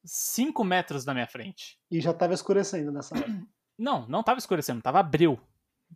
[0.03, 1.77] 5 metros na minha frente.
[1.89, 3.25] E já tava escurecendo nessa hora.
[3.75, 5.39] Não, não tava escurecendo, tava bril.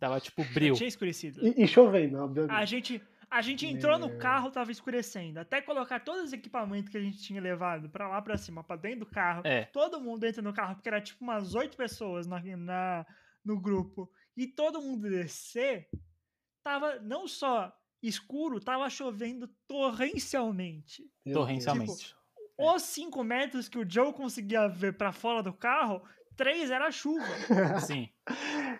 [0.00, 0.74] Tava tipo bril.
[0.74, 1.46] Tinha escurecido.
[1.46, 2.52] E, e chovendo, obviamente.
[2.52, 3.00] A gente,
[3.30, 4.18] a gente entrou no Meu.
[4.18, 5.38] carro, tava escurecendo.
[5.38, 8.74] Até colocar todos os equipamentos que a gente tinha levado pra lá, pra cima, pra
[8.74, 9.42] dentro do carro.
[9.44, 9.66] É.
[9.66, 13.06] Todo mundo entra no carro, porque era tipo umas oito pessoas na, na-
[13.44, 14.10] no grupo.
[14.36, 15.88] E todo mundo descer,
[16.64, 21.04] tava não só escuro, tava chovendo torrencialmente.
[21.32, 22.14] Torrencialmente.
[22.58, 26.02] Os cinco metros que o Joe conseguia ver pra fora do carro,
[26.36, 27.24] três era chuva.
[27.86, 28.08] Sim.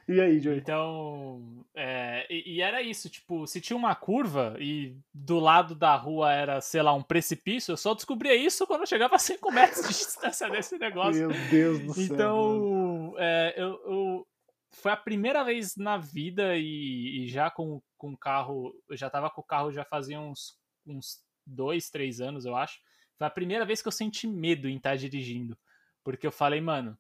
[0.09, 0.59] E aí, Joey?
[0.59, 5.95] Então, é, e, e era isso, tipo, se tinha uma curva e do lado da
[5.97, 9.51] rua era, sei lá, um precipício, eu só descobria isso quando eu chegava a 5
[9.53, 11.29] metros de distância desse negócio.
[11.29, 12.05] Meu Deus do céu.
[12.05, 14.27] Então, é, eu, eu-
[14.73, 19.11] foi a primeira vez na vida e, e já com com o carro, eu já
[19.11, 20.57] tava com o carro já fazia uns,
[20.87, 22.79] uns dois, três anos, eu acho.
[23.19, 25.59] Foi a primeira vez que eu senti medo em estar dirigindo.
[26.05, 26.97] Porque eu falei, mano,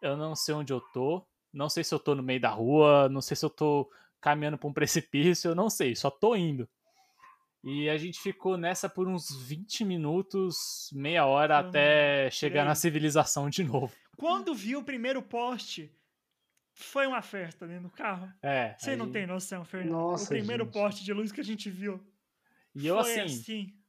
[0.00, 3.08] eu não sei onde eu tô, não sei se eu tô no meio da rua,
[3.10, 3.90] não sei se eu tô
[4.20, 6.68] caminhando pra um precipício, eu não sei, só tô indo.
[7.62, 12.74] E a gente ficou nessa por uns 20 minutos, meia hora, Uhum, até chegar na
[12.74, 13.94] civilização de novo.
[14.16, 15.94] Quando viu o primeiro poste,
[16.72, 18.32] foi uma festa dentro do carro.
[18.42, 18.74] É.
[18.78, 19.92] Você não aí- tem noção, Fernando.
[19.92, 20.72] Nossa, o primeiro gente.
[20.72, 22.02] poste de luz que a gente viu
[22.74, 23.79] E eu foi assim, assim.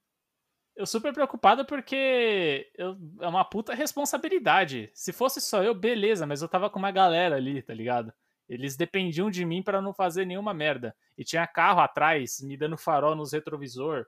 [0.76, 4.90] Eu super preocupado porque eu, é uma puta responsabilidade.
[4.94, 8.14] Se fosse só eu, beleza, mas eu tava com uma galera ali, tá ligado?
[8.48, 10.96] Eles dependiam de mim para não fazer nenhuma merda.
[11.18, 14.06] E tinha carro atrás, me dando farol nos retrovisor.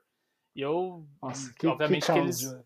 [0.54, 2.56] E eu, Nossa, que, obviamente que que eles.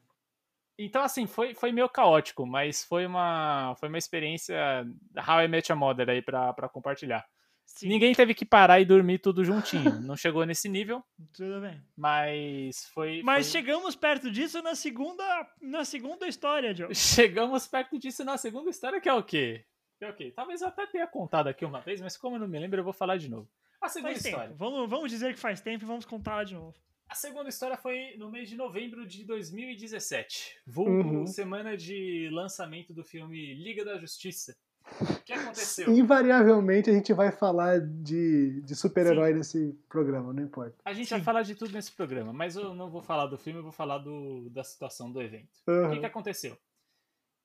[0.76, 4.86] Então, assim, foi, foi meio caótico, mas foi uma, foi uma experiência
[5.16, 7.26] How I Met Your Mother aí pra compartilhar.
[7.70, 10.00] Sim, Ninguém teve que parar e dormir tudo juntinho.
[10.00, 11.80] Não chegou nesse nível, tudo bem.
[11.96, 13.22] mas foi.
[13.22, 15.24] Mas foi- chegamos perto disso na segunda,
[15.60, 16.88] na segunda história, Joe.
[16.96, 19.64] chegamos perto disso na segunda história, que é o quê?
[19.98, 20.32] Que é o quê?
[20.34, 22.84] Talvez eu até tenha contado aqui uma vez, mas como eu não me lembro, eu
[22.84, 23.48] vou falar de novo.
[23.80, 24.48] A segunda Faz história.
[24.48, 24.58] tempo.
[24.58, 26.74] Vamos, vamos dizer que faz tempo e vamos contar de novo.
[27.08, 30.56] A segunda história foi no mês de novembro de 2017.
[30.66, 30.90] Vulgo
[31.20, 31.26] Uhum.
[31.26, 34.56] semana de lançamento do filme Liga da Justiça.
[35.00, 35.92] O que aconteceu?
[35.92, 40.76] Invariavelmente a gente vai falar de, de super-herói nesse programa, não importa.
[40.84, 41.16] A gente Sim.
[41.16, 43.72] vai falar de tudo nesse programa, mas eu não vou falar do filme, eu vou
[43.72, 45.50] falar do, da situação do evento.
[45.66, 45.90] O Aham.
[45.94, 46.58] que, que aconteceu?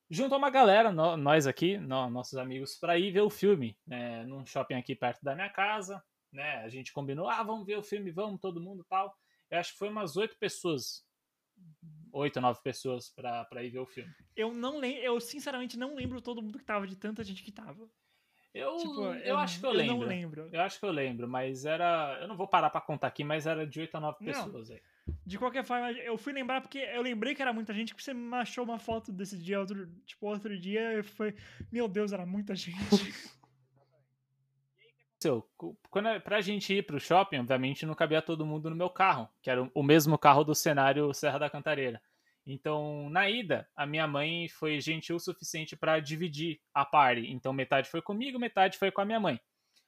[0.10, 4.24] Juntou uma galera, nó- nós aqui, nó- nossos amigos, pra ir ver o filme, né,
[4.26, 6.58] num shopping aqui perto da minha casa, né?
[6.64, 9.16] A gente combinou, ah, vamos ver o filme, vamos, todo mundo tal.
[9.50, 11.04] Eu acho que foi umas oito pessoas,
[12.14, 14.12] oito, nove pessoas pra, pra ir ver o filme.
[14.36, 17.52] Eu não lembro, eu sinceramente não lembro todo mundo que tava, de tanta gente que
[17.52, 17.90] tava.
[18.54, 19.98] Eu, Tipo, eu, acho que eu, lembro.
[19.98, 20.50] não lembro.
[20.52, 22.20] Eu acho que eu lembro, mas era.
[22.22, 24.32] Eu não vou parar pra contar aqui, mas era de oito a nove Não.
[24.32, 24.80] pessoas aí.
[25.26, 28.14] De qualquer forma, eu fui lembrar porque eu lembrei que era muita gente, porque você
[28.14, 31.36] me achou uma foto desse dia, outro, tipo, outro dia, e foi,
[31.72, 33.12] meu Deus, era muita gente.
[35.28, 35.48] Aconteceu?
[35.90, 39.30] Quando, é- pra gente ir pro shopping, obviamente não cabia todo mundo no meu carro,
[39.42, 42.02] que era o- mesmo carro do cenário Serra da Cantareira.
[42.46, 47.32] Então, na ida, a minha mãe foi gentil o suficiente pra dividir a party.
[47.32, 49.40] Então, metade foi comigo, metade foi com a minha mãe.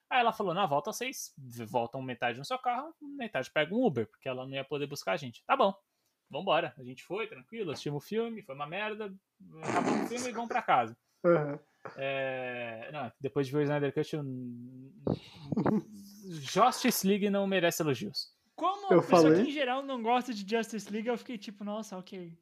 [0.10, 1.34] Aí ela falou: na volta vocês
[1.68, 5.14] voltam metade no seu carro, metade pega um Uber, porque ela não ia poder buscar
[5.14, 5.44] a gente.
[5.46, 5.74] Tá bom,
[6.30, 6.74] vambora.
[6.78, 9.14] A gente foi, tranquilo, assistimos o filme, foi uma merda,
[9.64, 10.96] acabou o filme e vamos pra casa.
[11.26, 11.60] Aham.
[11.98, 14.24] É, não, depois de ver o Snyder Cut, eu...
[16.42, 18.34] Justice League não merece elogios.
[18.56, 19.44] Como Eu a pessoa falei.
[19.44, 22.38] que em geral não gosta de Justice League, eu fiquei tipo, nossa, ok.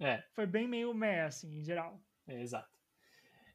[0.00, 2.00] É, Foi bem meio meh, assim, em geral.
[2.26, 2.68] é exato.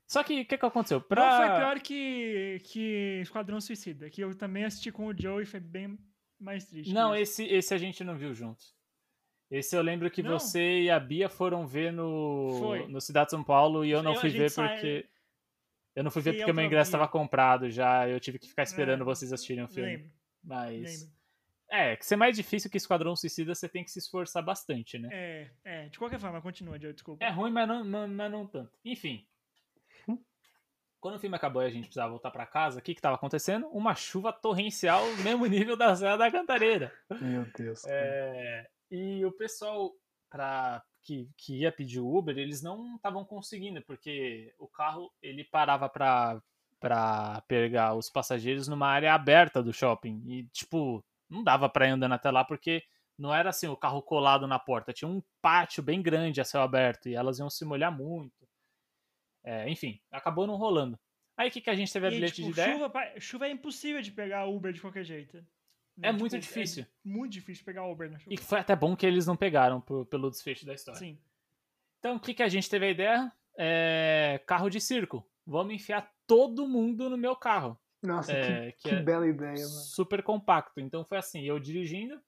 [0.07, 0.99] Só que o que, que aconteceu?
[0.99, 1.37] Não Pra...
[1.37, 5.59] foi pior que, que Esquadrão Suicida, que eu também assisti com o Joe e foi
[5.59, 5.99] bem
[6.39, 6.93] mais triste.
[6.93, 8.73] Não, esse, esse a gente não viu juntos.
[9.49, 10.31] Esse eu lembro que Não.
[10.37, 12.87] você e a Bia foram ver no, Foi.
[12.87, 15.05] no Cidade de São Paulo e eu não Eu- fui ver sai- porque.
[15.95, 18.07] Eu não fui ver Fui porque eu meu ingresso estava comprado já.
[18.07, 19.95] Eu tive que ficar esperando É, vocês assistirem o filme.
[19.97, 20.11] Lembro,
[20.43, 21.01] Mas.
[21.01, 21.17] lembro.
[21.69, 25.09] É, que ser mais difícil que Esquadrão Suicida, você tem que se esforçar bastante, né?
[25.11, 27.23] É, é, de qualquer forma, continua, Joe, desculpa.
[27.25, 28.71] É ruim, mas não, não, mas não tanto.
[28.85, 29.25] Enfim.
[30.99, 33.15] Quando o filme acabou e a gente precisava voltar pra casa, o que que tava
[33.15, 33.67] acontecendo?
[33.67, 36.91] Uma chuva torrencial, mesmo nível da Serra da Cantareira.
[37.21, 37.81] Meu Deus.
[37.81, 37.95] cara.
[37.95, 39.91] É, e o pessoal
[40.29, 45.89] pra, que, que ia pedir Uber, eles não estavam conseguindo, porque o carro ele parava
[45.89, 46.41] pra,
[46.79, 50.21] pra pegar os passageiros numa área aberta do shopping.
[50.25, 52.83] E, tipo, não dava pra ir andando até lá, porque
[53.17, 54.93] não era assim o carro colado na porta.
[54.93, 58.47] Tinha um pátio bem grande a céu aberto e elas iam se molhar muito.
[59.43, 60.99] É, enfim, acabou não rolando.
[61.37, 62.73] Aí o que, que a gente teve a E, bilhete tipo, de ideia?
[62.73, 65.45] chuva, chuva é impossível de pegar Uber de qualquer jeito.
[66.01, 66.85] É muito difícil.
[67.03, 68.33] muito difícil pegar Uber na chuva.
[68.33, 70.99] E foi até bom que eles não pegaram por- pelo desfecho da história.
[70.99, 71.17] Sim.
[71.99, 73.31] Então, o que, que a gente teve a ideia?
[73.57, 75.27] É, carro de circo.
[75.45, 77.77] Vamos enfiar todo mundo no meu carro.
[78.03, 79.67] Nossa, É, que, que que é bela ideia, mano.
[79.67, 80.79] super compacto.
[80.79, 82.21] Então foi assim, eu dirigindo,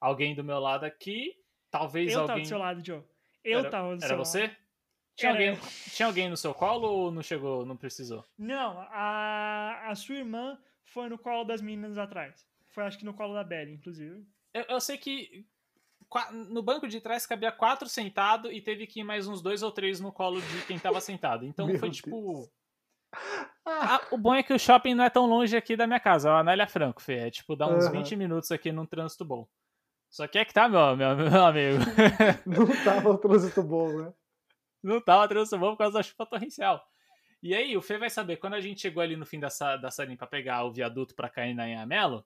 [0.00, 1.36] alguém do meu lado aqui,
[1.70, 2.42] talvez Eu tava alguém...
[2.44, 3.02] do seu lado, Joe.
[3.44, 4.40] Eu Era- tava do Era seu você?
[4.42, 4.56] lado.
[5.16, 5.60] Tinha, Era alguém,
[5.94, 8.24] tinha alguém no seu colo ou não chegou, não precisou?
[8.36, 12.44] Não, a, a sua irmã foi no colo das meninas atrás.
[12.74, 14.26] Foi acho que no colo da Belly, inclusive.
[14.52, 15.46] Eu, eu sei que
[16.50, 19.70] no banco de trás cabia quatro sentado e teve que ir mais uns dois ou
[19.70, 21.46] três no colo de quem tava sentado.
[21.46, 21.96] Então Meu foi Deus.
[21.96, 22.50] tipo...
[23.64, 26.28] Ah, o bom é que o shopping não é tão longe aqui da minha casa,
[26.28, 27.14] é o Anália Franco, Fê.
[27.14, 27.92] É tipo, dá uns Aham.
[27.92, 29.48] 20 minutos aqui num trânsito bom.
[30.10, 31.78] Só que é que tá, meu, meu, meu amigo.
[32.44, 34.12] Não tava o trânsito bom, né?
[34.82, 36.84] não tava trânsito bom por causa da chuva torrencial.
[37.42, 39.90] E aí, o Fê vai saber, quando a gente chegou ali no fim da, da
[39.90, 42.24] salinha pra pegar o viaduto pra cair na Inhamelo,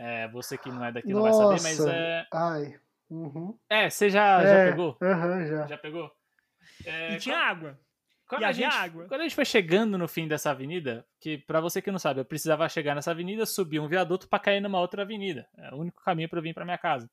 [0.00, 1.92] é, você que não é daqui não vai saber, mas Nossa.
[1.92, 2.26] é.
[2.32, 2.80] Ai.
[3.10, 3.58] Uhum.
[3.68, 4.96] É, você já, já É, pegou?
[5.02, 5.66] Aham, já.
[5.66, 6.10] Já pegou?
[6.84, 7.78] É, e tinha água.
[8.28, 9.06] Quando E a, gente, água.
[9.08, 12.20] quando a gente foi chegando no fim dessa avenida, que pra você que não sabe,
[12.20, 15.48] eu precisava chegar nessa avenida, subir um viaduto pra cair numa outra avenida.
[15.58, 17.10] É o único caminho pra eu vir pra minha casa.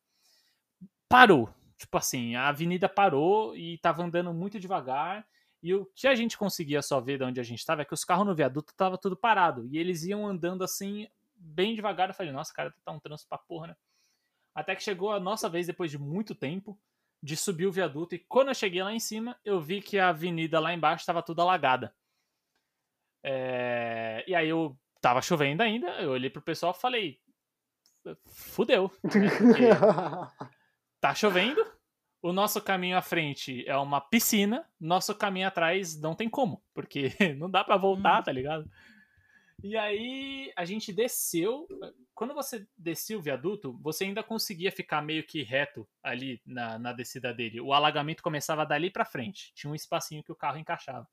[1.09, 1.49] Parou.
[1.77, 5.25] Tipo assim, a avenida parou e tava andando muito devagar.
[5.61, 7.93] E o que a gente conseguia só ver de onde a gente tava é que
[7.93, 9.65] os carros no viaduto tava tudo parado.
[9.67, 11.07] E eles iam andando assim,
[11.47, 12.09] bem devagar.
[12.09, 13.75] Eu falei, nossa, cara, tá um trânsito pra porra, né?
[14.55, 16.79] Até que chegou a nossa vez, depois de muito tempo,
[17.21, 18.15] de subir o viaduto.
[18.15, 21.21] E quando eu cheguei lá em cima, eu vi que a avenida lá embaixo estava
[21.23, 21.93] toda alagada.
[23.23, 27.19] É, E aí eu tava chovendo ainda, eu olhei pro pessoal e falei:
[28.25, 28.91] fudeu.
[29.03, 29.09] né?
[29.39, 29.67] Porque
[31.01, 31.63] tá chovendo,
[32.21, 37.09] o nosso caminho à frente é uma piscina, nosso caminho atrás não tem como, porque
[37.37, 38.23] não dá pra voltar, Hum.
[38.23, 38.69] tá ligado?
[39.63, 41.67] E aí a gente desceu.
[42.13, 46.93] Quando você descia o viaduto, você ainda conseguia ficar meio que reto ali na, na
[46.93, 47.59] descida dele.
[47.59, 49.51] O alagamento começava dali pra frente.
[49.55, 51.07] Tinha um espacinho que o carro encaixava.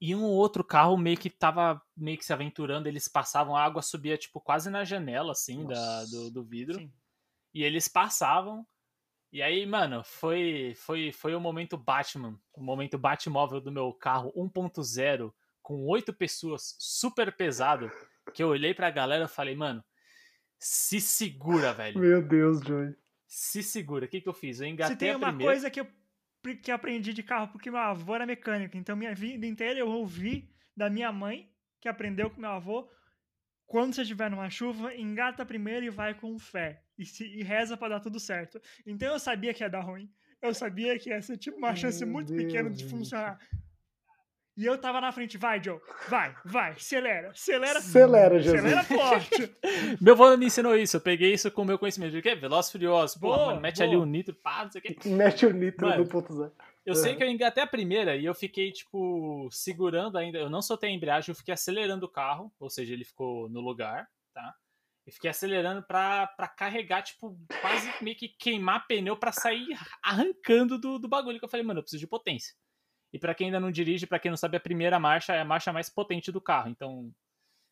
[0.00, 3.82] E um outro carro meio que tava meio que se aventurando, eles passavam, a água
[3.82, 6.78] subia tipo quase na janela assim da, do, do vidro.
[6.78, 6.92] Sim.
[7.52, 8.66] E eles passavam.
[9.32, 14.32] E aí, mano, foi foi foi o momento Batman, o momento Batmóvel do meu carro
[14.32, 15.32] 1.0
[15.70, 17.88] com oito pessoas, super pesado,
[18.34, 19.84] que eu olhei pra galera e falei, mano,
[20.58, 21.96] se segura, velho.
[22.00, 22.92] Meu Deus, Joey.
[23.24, 24.06] Se segura.
[24.06, 24.58] O que que eu fiz?
[24.58, 25.52] Eu Se engatei tem a uma primeira.
[25.52, 25.86] coisa que eu
[26.60, 30.50] que aprendi de carro, porque meu avô era mecânico, então minha vida inteira eu ouvi
[30.76, 31.48] da minha mãe,
[31.80, 32.90] que aprendeu com meu avô,
[33.64, 36.82] quando você estiver numa chuva, engata primeiro e vai com fé.
[36.98, 38.60] E, se, e reza pra dar tudo certo.
[38.84, 40.10] Então eu sabia que ia dar ruim.
[40.42, 43.38] Eu sabia que ia ser tipo uma chance Meu muito Deus, pequena de funcionar.
[44.60, 47.78] E eu tava na frente, vai, Joe, vai, vai, acelera, acelera.
[47.78, 48.62] Acelera, Jesus.
[48.62, 49.56] Acelera forte.
[49.98, 50.98] Meu avô me ensinou isso.
[50.98, 52.14] Eu peguei isso com o meu conhecimento.
[52.14, 52.34] O quê?
[52.34, 53.18] Veloz Furioso.
[53.18, 53.88] Pô, mano, mete boa.
[53.88, 54.96] ali o nitro, pá, não sei o quê.
[55.08, 56.52] Mete o nitro Mano, no ponto zero.
[56.84, 57.18] Eu sei Uhum.
[57.18, 60.36] que eu engatei a primeira e eu fiquei, tipo, segurando ainda.
[60.38, 62.52] Eu não soltei a embreagem, eu fiquei acelerando o carro.
[62.60, 64.54] Ou seja, ele ficou no lugar, tá?
[65.06, 69.68] E fiquei acelerando pra, pra carregar, tipo, quase meio que queimar pneu pra sair
[70.02, 71.38] arrancando do, do bagulho.
[71.38, 72.54] Que eu falei, mano, eu preciso de potência.
[73.12, 75.44] E pra quem ainda não dirige, pra quem não sabe, a primeira marcha é a
[75.44, 76.68] marcha mais potente do carro.
[76.68, 77.10] Então,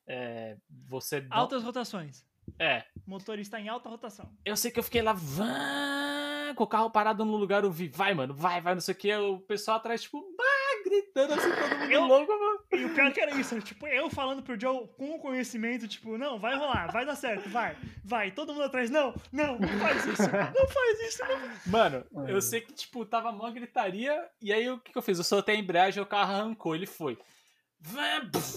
[0.06, 0.56] é,
[0.88, 1.26] você...
[1.30, 2.26] Altas rotações.
[2.58, 4.32] É, O motor está em alta rotação.
[4.44, 7.88] eu sei que eu fiquei lá, vã, com o carro parado no lugar, eu vi,
[7.88, 9.14] vai, mano, vai, vai, não sei o que.
[9.14, 10.24] O pessoal atrás, tipo,
[10.88, 12.58] gritando assim, todo mundo Eu- louco, mano.
[12.72, 16.16] E o pior que era isso, tipo, eu falando pro Joe com o conhecimento, tipo,
[16.18, 20.04] não, vai rolar, vai dar certo, vai, vai, todo mundo atrás, não, não, não faz
[20.06, 21.72] isso, não faz isso, não.
[21.72, 22.32] Mano, É.
[22.32, 25.18] eu sei que, tipo, tava mó gritaria, e aí o que, que eu fiz?
[25.18, 27.18] Eu soltei a embreagem, o carro arrancou, ele foi.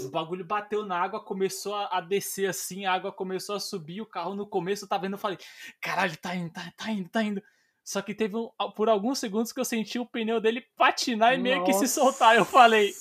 [0.05, 4.01] O bagulho bateu na água, começou a a descer assim, a água começou a subir,
[4.01, 5.37] o carro no começo eu tava vendo, eu falei,
[5.79, 7.43] caralho, tá indo, tá, tá indo, tá indo.
[7.83, 11.37] Só que teve um, por alguns segundos que eu senti o pneu dele patinar e
[11.37, 11.93] meio que se Nossa.
[12.01, 12.35] soltar.
[12.35, 12.93] Eu falei,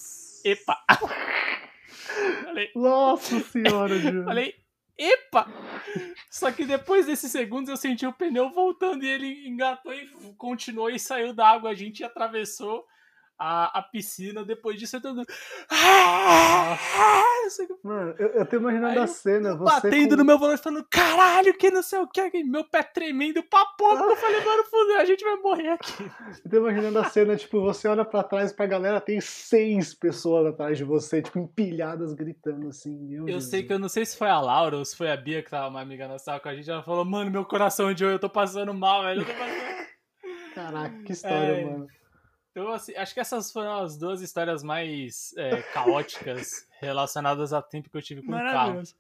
[0.45, 0.77] epa.
[2.45, 4.25] falei, Nossa senhora, Joey.
[4.25, 4.55] falei,
[4.97, 5.47] epa.
[6.31, 10.07] Só que depois desses segundos eu senti o pneu voltando e ele engatou e
[10.37, 11.71] continuou e saiu da água.
[11.71, 12.87] A gente atravessou
[13.41, 14.45] a, a piscina.
[14.45, 15.25] Depois disso eu tô.
[15.71, 16.77] Ah,
[17.83, 20.17] Mano, eu, eu tô imaginando Aí a cena, batendo com...
[20.17, 24.05] no meu volante, falando, caralho, que não sei o que, meu pé tremendo pra pouco.
[24.05, 26.11] Eu falei, mano, fudeu, a gente vai morrer aqui.
[26.45, 30.47] Eu tô imaginando a cena, tipo, você olha pra trás pra galera, tem seis pessoas
[30.47, 34.17] atrás de você, tipo, empilhadas gritando assim, meu Eu sei que eu não sei se
[34.17, 36.55] foi a Laura ou se foi a Bia que tava uma amiga nossa com a
[36.55, 36.71] gente.
[36.71, 39.23] Ela falou, mano, meu coração de hoje, eu tô passando mal, velho.
[39.23, 39.81] Eu tô passando...
[40.55, 41.65] Caraca, que história, É.
[41.65, 41.89] mano.
[42.51, 47.89] Então, assim, acho que essas foram as duas histórias mais é, caóticas relacionadas ao tempo
[47.89, 48.53] que eu tive com o carro.
[48.53, 48.97] Maravilhoso.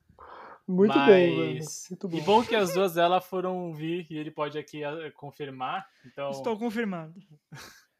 [0.68, 1.07] Muito Mas...
[1.07, 1.64] bom, velho.
[1.90, 2.16] Muito bom.
[2.16, 5.88] E bom que as duas delas foram vir e ele pode aqui ah, confirmar.
[6.07, 7.14] Então, Estou confirmando.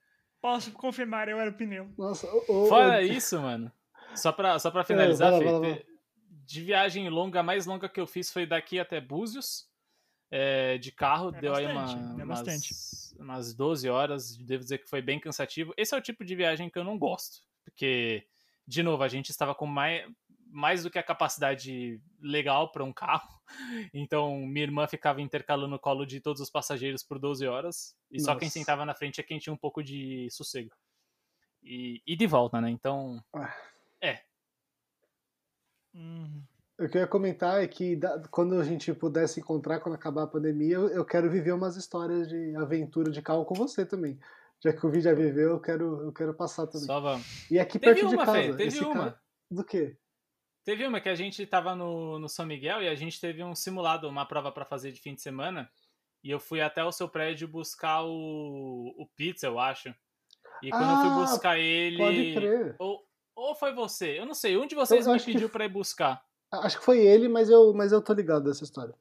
[0.41, 1.93] Posso confirmar, eu era o pneu.
[1.99, 3.71] Nossa, ô, fora ô, isso, mano,
[4.15, 5.87] só pra, só pra finalizar, vai lá, Fê, vai lá, vai te-
[6.47, 9.70] de viagem longa, a mais longa que eu fiz foi daqui até Búzios.
[10.31, 12.75] É, de carro, É deu aí uma, bastante, é umas, bastante.
[13.19, 15.75] umas 12 horas, devo dizer que foi bem cansativo.
[15.77, 18.27] Esse é o tipo de viagem que eu não gosto, porque,
[18.67, 20.09] de novo, a gente estava com mais,
[20.47, 23.29] mais do que a capacidade legal para um carro,
[23.93, 28.21] então minha irmã ficava intercalando o colo de todos os passageiros por 12 horas, e
[28.21, 28.59] só quem Nossa.
[28.59, 30.71] sentava na frente é quem tinha um pouco de sossego.
[31.63, 32.71] E, e de volta, né?
[32.71, 33.23] Então,
[35.95, 36.43] Hum.
[36.81, 39.95] O que eu ia comentar é que da- quando a gente puder se encontrar, quando
[39.95, 43.85] acabar a pandemia, eu, eu quero viver umas histórias de aventura de carro com você
[43.85, 44.19] também.
[44.65, 46.87] Já que o vídeo já viveu, eu quero, eu quero passar também.
[46.87, 47.51] só vamos.
[47.51, 48.39] E aqui Teve perto uma, de casa.
[48.43, 48.95] Fê, teve uma.
[48.95, 49.21] cara-
[49.51, 49.97] Do quê?
[50.65, 53.55] Teve uma que a gente tava no, no São Miguel e a gente teve um
[53.55, 55.69] simulado, uma prova pra fazer de fim de semana.
[56.23, 59.89] E eu fui até o seu prédio buscar o, o pizza, eu acho.
[60.63, 61.97] E quando eu Ah, fui buscar ele.
[61.97, 62.77] Pode crer.
[62.79, 63.01] Ou,
[63.35, 64.19] ou foi você?
[64.19, 64.57] Eu não sei.
[64.59, 66.23] Um de vocês Eu me acho que pediu pra ir buscar.
[66.53, 68.95] Acho que foi ele, mas eu, mas eu tô ligado dessa história.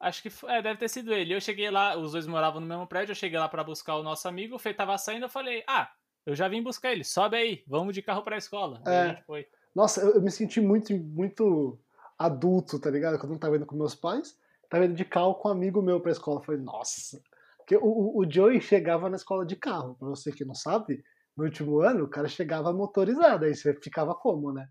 [0.00, 1.34] Acho que foi, é, deve ter sido ele.
[1.34, 3.12] Eu cheguei lá, os dois moravam no mesmo prédio.
[3.12, 4.54] Eu cheguei lá pra buscar o nosso amigo.
[4.54, 5.24] O Fê tava saindo.
[5.24, 5.90] Eu falei, ah,
[6.24, 7.02] eu já vim buscar ele.
[7.02, 8.80] Sobe aí, vamos de carro pra escola.
[8.86, 9.00] É.
[9.00, 9.46] a gente foi.
[9.74, 11.78] Nossa, eu, eu me senti muito, muito
[12.16, 13.18] adulto, tá ligado?
[13.18, 14.38] Quando eu não tava indo com meus pais.
[14.70, 16.38] tava indo de carro com um amigo meu pra escola.
[16.38, 17.20] Eu falei, nossa.
[17.56, 19.96] Porque o, o, o Joey chegava na escola de carro.
[19.96, 21.02] Pra você que não sabe,
[21.36, 23.44] no último ano o cara chegava motorizado.
[23.44, 24.68] Aí você ficava como, né?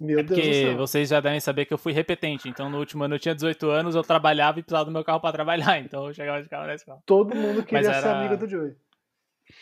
[0.00, 0.76] Meu É Deus do porque céu.
[0.76, 2.48] vocês já devem saber que eu fui repetente.
[2.48, 5.20] Então, no último ano eu tinha 18 anos, eu trabalhava e precisava do meu carro
[5.20, 5.78] pra trabalhar.
[5.80, 7.02] Então, eu chegava de carro na escola.
[7.04, 8.76] Todo mundo queria Mas ser era- amigo do Joey.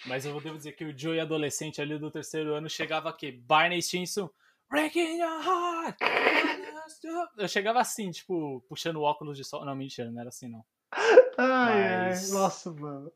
[0.07, 3.81] Mas eu devo dizer que o Joey adolescente ali do terceiro ano chegava aqui, Barney
[3.81, 4.29] Stinson,
[4.69, 5.97] Breaking your heart.
[7.39, 9.65] Eu chegava assim, tipo, puxando óculos de sol.
[9.65, 10.65] Não, mentira, não era assim, não.
[10.93, 13.13] Ai, Mas- ai, nossa, mano.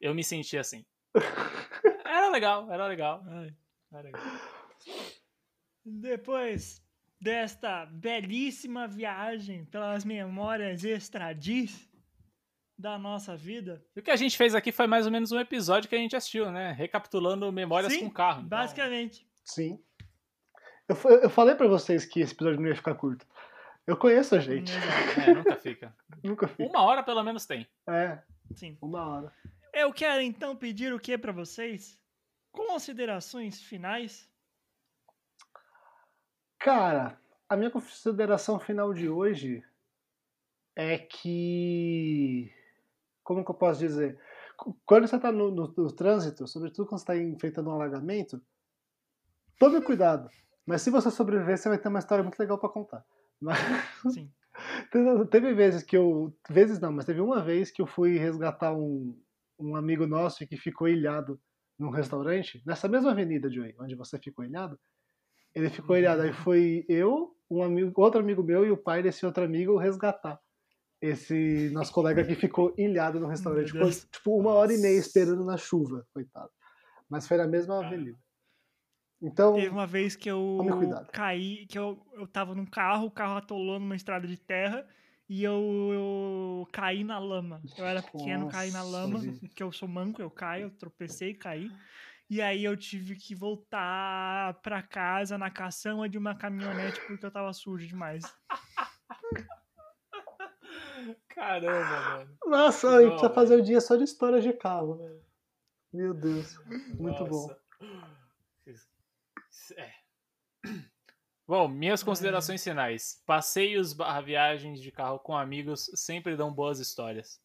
[0.00, 0.84] Eu me sentia assim.
[2.04, 3.22] Era legal, era legal.
[3.28, 3.52] Ai.
[3.92, 4.22] Era legal.
[5.90, 6.82] Depois
[7.20, 11.88] desta belíssima viagem pelas memórias extradis
[12.78, 15.40] da nossa vida, E o que a gente fez aqui foi mais ou menos um
[15.40, 16.70] episódio que a gente assistiu, né?
[16.70, 18.38] Recapitulando memórias Sim, com carro.
[18.38, 19.26] Então, basicamente.
[19.44, 19.82] Sim.
[20.88, 23.26] Eu, eu falei pra vocês que esse episódio não ia ficar curto.
[23.84, 24.70] Eu conheço a gente.
[25.26, 25.96] É, nunca fica.
[26.22, 26.68] Nunca fiz.
[26.68, 27.66] Uma hora pelo menos tem.
[27.88, 28.18] É,
[28.54, 28.78] Sim.
[28.80, 29.32] uma hora.
[29.74, 31.98] Eu quero então pedir o que pra vocês?
[32.52, 34.30] Considerações finais.
[36.58, 39.62] Cara, a minha consideração final de hoje
[40.76, 42.52] é que.
[43.24, 44.18] Como que eu posso dizer?
[44.56, 48.42] Qu- Quando você está no, no- no trânsito, sobretudo quando você está enfrentando um alagamento,
[49.58, 50.28] tome cuidado.
[50.66, 53.04] Mas se você sobreviver, você vai ter uma história muito legal para contar.
[53.40, 53.58] Mas
[54.12, 54.30] Sim.
[54.90, 56.34] teve- teve vezes que eu.
[56.48, 59.18] Vezes não, mas teve uma vez que eu fui resgatar um,
[59.58, 61.40] um amigo nosso que ficou ilhado
[61.78, 64.78] num restaurante, nessa mesma avenida, Joey, onde você ficou ilhado.
[65.58, 66.22] Ele ficou ilhado.
[66.22, 70.40] Aí foi eu, um amigo, outro amigo meu e o pai desse outro amigo resgatar
[71.00, 73.72] esse nosso colega que ficou ilhado no restaurante.
[73.72, 75.08] Ficou, tipo, uma hora e meia Nossa.
[75.08, 76.50] esperando na chuva, coitado.
[77.08, 77.94] Mas foi na mesma Caramba.
[77.94, 78.18] avenida.
[79.20, 80.58] Então, Teve uma vez que eu
[81.12, 84.86] caí, que eu, eu tava num carro, o carro atolou numa estrada de terra
[85.28, 85.60] e eu,
[85.92, 87.60] eu caí na lama.
[87.76, 89.48] Eu era pequeno, caí na Nossa, lama, gente.
[89.48, 91.68] que eu sou manco, eu caio, eu tropecei, caí.
[92.30, 97.30] E aí eu tive que voltar pra casa na caçamba de uma caminhonete porque eu
[97.30, 98.22] tava sujo demais.
[101.28, 102.38] Caramba, mano.
[102.46, 105.24] nossa, a gente Não, precisa fazer o dia só de história de carro, velho.
[105.92, 106.58] Meu Deus.
[106.98, 107.48] Muito bom.
[107.48, 107.58] Nossa.
[109.76, 109.92] É.
[111.46, 113.22] Bom, minhas considerações finais.
[113.24, 117.40] Passeios barra viagens de carro com amigos sempre dão boas histórias.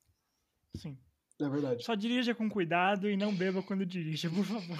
[0.75, 0.97] Sim.
[1.41, 1.83] É verdade.
[1.83, 4.77] Só dirija com cuidado e não beba quando dirija, por favor.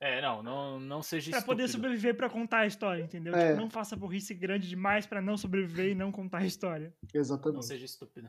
[0.00, 3.34] É, não, não, não seja Pra poder sobreviver pra contar a história, entendeu?
[3.36, 3.50] É.
[3.50, 6.92] Tipo, não faça burrice grande demais pra não sobreviver e não contar a história.
[7.14, 7.66] Não Exatamente.
[7.66, 8.28] seja estúpido.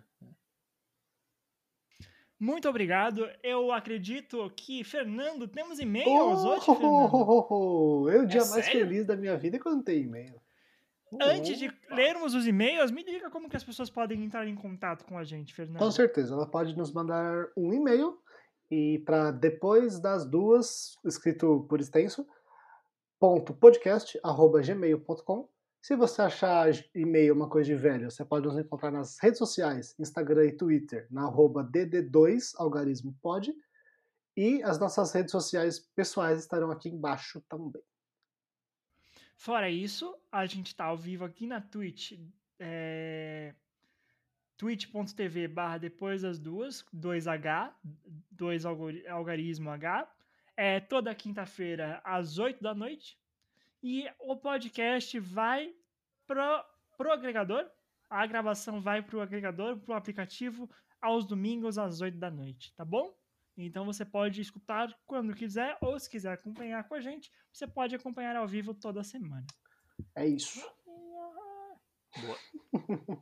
[2.39, 3.27] Muito obrigado.
[3.41, 6.83] Eu acredito que, Fernando, temos e-mails Oh, hoje, Fernando.
[6.85, 7.47] oh, oh,
[8.03, 8.09] oh.
[8.09, 8.81] Eu, o dia É mais sério?
[8.81, 10.35] feliz da minha vida é quando tem e-mail.
[11.21, 15.05] Antes de lermos os e-mails, me diga como que as pessoas podem entrar em contato
[15.05, 15.79] com a gente, Fernando.
[15.79, 18.17] Com certeza, ela pode nos mandar um e-mail
[18.71, 22.25] e para depois das duas, escrito por extenso,
[23.19, 25.49] ponto podcast, arroba gmail.com.
[25.81, 29.93] Se você achar e-mail uma coisa de velho, você pode nos encontrar nas redes sociais,
[29.99, 33.53] Instagram e Twitter, na arroba dd2 algarismo pod.
[34.35, 37.83] E as nossas redes sociais pessoais estarão aqui embaixo também.
[39.43, 42.13] Fora isso, a gente tá ao vivo aqui na Twitch.
[42.57, 43.53] É...
[44.55, 47.73] twitch.tv barra depois das duas, 2H,
[48.31, 50.09] 2 algori- algarismo H.
[50.55, 53.19] É toda quinta-feira às 8 da noite.
[53.83, 55.75] E o podcast vai
[56.25, 56.63] pro,
[56.95, 57.69] pro agregador.
[58.09, 60.69] A gravação vai pro agregador, pro aplicativo,
[61.01, 63.13] aos domingos às 8 da noite, tá bom?
[63.55, 67.95] Então você pode escutar quando quiser, ou se quiser acompanhar com a gente, você pode
[67.95, 69.45] acompanhar ao vivo toda semana.
[70.15, 70.59] É isso.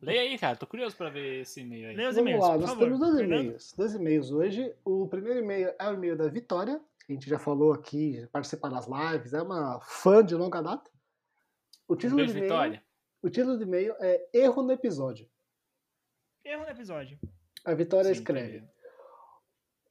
[0.02, 0.56] Leia aí, cara.
[0.56, 1.96] Tô curioso pra ver esse e-mail aí.
[1.96, 2.84] Lê os Vamos e-mails, lá, por nós favor.
[2.86, 3.74] temos dois e-mails.
[3.78, 4.76] Dois e-mails hoje.
[4.86, 8.70] O primeiro e-mail é o e-mail da Vitória, que a gente já falou aqui, participa
[8.70, 10.90] das lives, é uma fã de longa data.
[11.88, 12.84] O Um título, beijo, do e-mail, Vitória.
[13.22, 15.30] o título do e-mail é Erro no Episódio.
[16.44, 17.20] Erro no episódio.
[17.66, 18.58] A Vitória Sim, escreve.
[18.58, 18.72] entendi.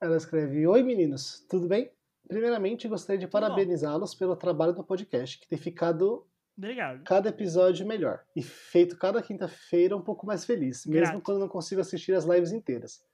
[0.01, 1.91] Ela escreve: Oi meninos, tudo bem?
[2.27, 6.27] Primeiramente, gostaria de parabenizá-los pelo trabalho no podcast, que tem ficado
[6.57, 7.03] Obrigado.
[7.05, 11.25] cada episódio melhor e feito cada quinta-feira um pouco mais feliz, mesmo Grato.
[11.25, 13.05] quando não consigo assistir as lives inteiras.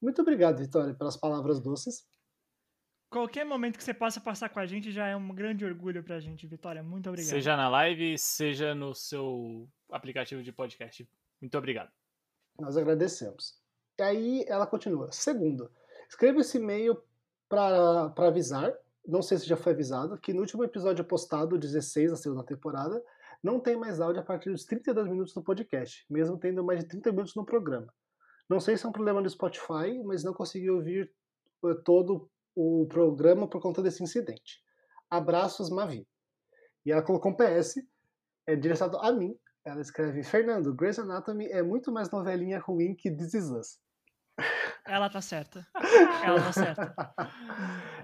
[0.00, 2.04] Muito obrigado, Vitória, pelas palavras doces.
[3.10, 6.18] Qualquer momento que você possa passar com a gente já é um grande orgulho pra
[6.18, 6.82] gente, Vitória.
[6.82, 7.30] Muito obrigado.
[7.30, 11.06] Seja na live, seja no seu aplicativo de podcast.
[11.40, 11.92] Muito obrigado.
[12.58, 13.60] Nós agradecemos.
[13.98, 15.12] E aí ela continua.
[15.12, 15.70] Segundo,
[16.12, 17.02] escreva esse e-mail
[17.48, 18.72] para avisar,
[19.06, 23.02] não sei se já foi avisado, que no último episódio postado, 16 da segunda temporada,
[23.42, 26.86] não tem mais áudio a partir dos 32 minutos do podcast, mesmo tendo mais de
[26.86, 27.92] 30 minutos no programa.
[28.48, 31.10] Não sei se é um problema do Spotify, mas não consegui ouvir
[31.64, 34.62] eh, todo o programa por conta desse incidente.
[35.10, 36.06] Abraços, Mavi.
[36.84, 37.76] E ela colocou um PS,
[38.46, 39.34] é direcionado a mim.
[39.64, 43.78] Ela escreve: Fernando, Grey's Anatomy é muito mais novelinha ruim que This Is Us.
[44.86, 45.66] Ela tá certa.
[46.24, 46.94] Ela tá certa.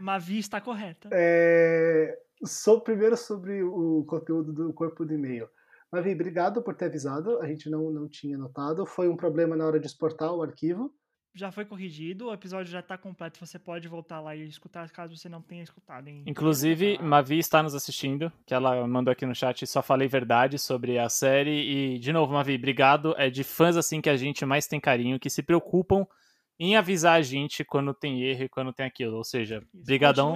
[0.01, 1.09] Mavi está correta.
[1.13, 5.49] É, sou primeiro sobre o conteúdo do corpo de e-mail.
[5.91, 7.41] Mavi, obrigado por ter avisado.
[7.41, 8.85] A gente não, não tinha notado.
[8.85, 10.93] Foi um problema na hora de exportar o arquivo.
[11.35, 13.39] Já foi corrigido, o episódio já tá completo.
[13.39, 16.09] Você pode voltar lá e escutar caso você não tenha escutado.
[16.09, 16.25] Hein?
[16.27, 20.99] Inclusive, Mavi está nos assistindo, que ela mandou aqui no chat, só falei verdade sobre
[20.99, 21.95] a série.
[21.95, 23.15] E, de novo, Mavi, obrigado.
[23.17, 26.07] É de fãs assim que a gente mais tem carinho, que se preocupam
[26.61, 29.17] em avisar a gente quando tem erro e quando tem aquilo.
[29.17, 30.35] Ou seja, Isso, brigadão.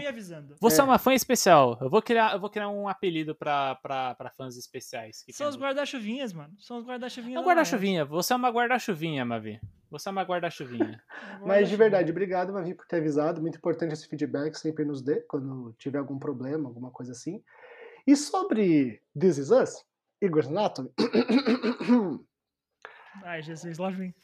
[0.61, 0.81] Você é.
[0.81, 0.85] É.
[0.85, 1.77] uma fã especial.
[1.81, 5.23] Eu vou criar, eu vou criar um apelido pra, pra, pra fãs especiais.
[5.25, 6.55] que São os guarda-chuvinhas, mano.
[6.59, 7.41] São os É guarda-chuvinhas.
[7.41, 8.05] uma guarda-chuvinha.
[8.05, 9.61] Você é uma guarda-chuvinha, Mavi.
[9.91, 11.03] Você é uma guarda-chuvinha.
[11.45, 13.41] Mas de verdade, obrigado, Mavi, por ter avisado.
[13.41, 17.43] Muito importante esse feedback, sempre nos dê quando tiver algum problema, alguma coisa assim.
[18.07, 19.85] E sobre This Is Us
[20.21, 20.91] e Grey's Anatomy,
[23.25, 24.15] Ai, Jesus, lá vem.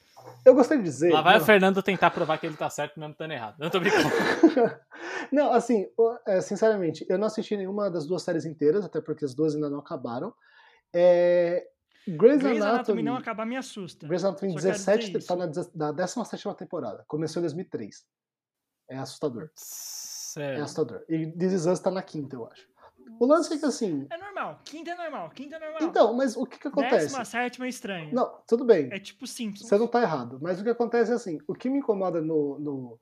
[0.45, 1.13] Eu gostaria de dizer.
[1.13, 3.57] Lá vai não, o Fernando tentar provar que ele tá certo mesmo estando errado.
[3.59, 4.09] Não tô brincando.
[5.33, 5.87] não, assim,
[6.27, 9.69] é, sinceramente, eu não assisti nenhuma das duas séries inteiras, até porque as duas ainda
[9.69, 10.33] não acabaram.
[10.95, 11.67] É,
[12.07, 14.07] Grey's, Grey's Anatomy Anatomy, não acabar me assusta.
[14.07, 17.05] Grey's Anatomy Só quero 17 dizer tá na, na 17 temporada.
[17.07, 18.07] Começou em 2003.
[18.91, 19.45] É assustador.
[19.45, 20.63] É Sério.
[20.63, 21.05] assustador.
[21.09, 22.68] E This Is Us tá na quinta, eu acho.
[23.19, 24.07] O lance é que assim.
[24.11, 24.61] É normal.
[24.65, 25.31] Quinta é normal.
[25.31, 25.83] Quinta é normal.
[25.83, 27.07] Então, mas o que que acontece?
[27.07, 28.15] Décima sétima é estranho.
[28.15, 28.89] Não, tudo bem.
[28.93, 29.69] É tipo Simpsons.
[29.69, 30.39] Você não tá errado.
[30.41, 32.59] Mas o que acontece é assim: o que me incomoda no.
[32.59, 33.01] no,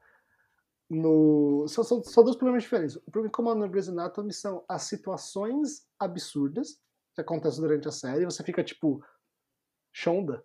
[0.88, 2.96] no são, são, são dois problemas diferentes.
[2.96, 6.80] O que me incomoda no Grey's Anatomy são as situações absurdas
[7.14, 8.24] que acontecem durante a série.
[8.24, 9.02] Você fica tipo.
[9.92, 10.44] Shonda?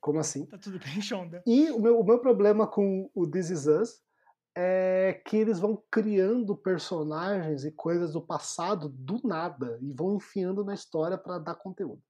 [0.00, 0.46] Como assim?
[0.46, 1.42] Tá tudo bem, Shonda.
[1.46, 4.04] E o meu, o meu problema com o This Is Us
[4.56, 10.64] é que eles vão criando personagens e coisas do passado do nada e vão enfiando
[10.64, 12.02] na história pra dar conteúdo.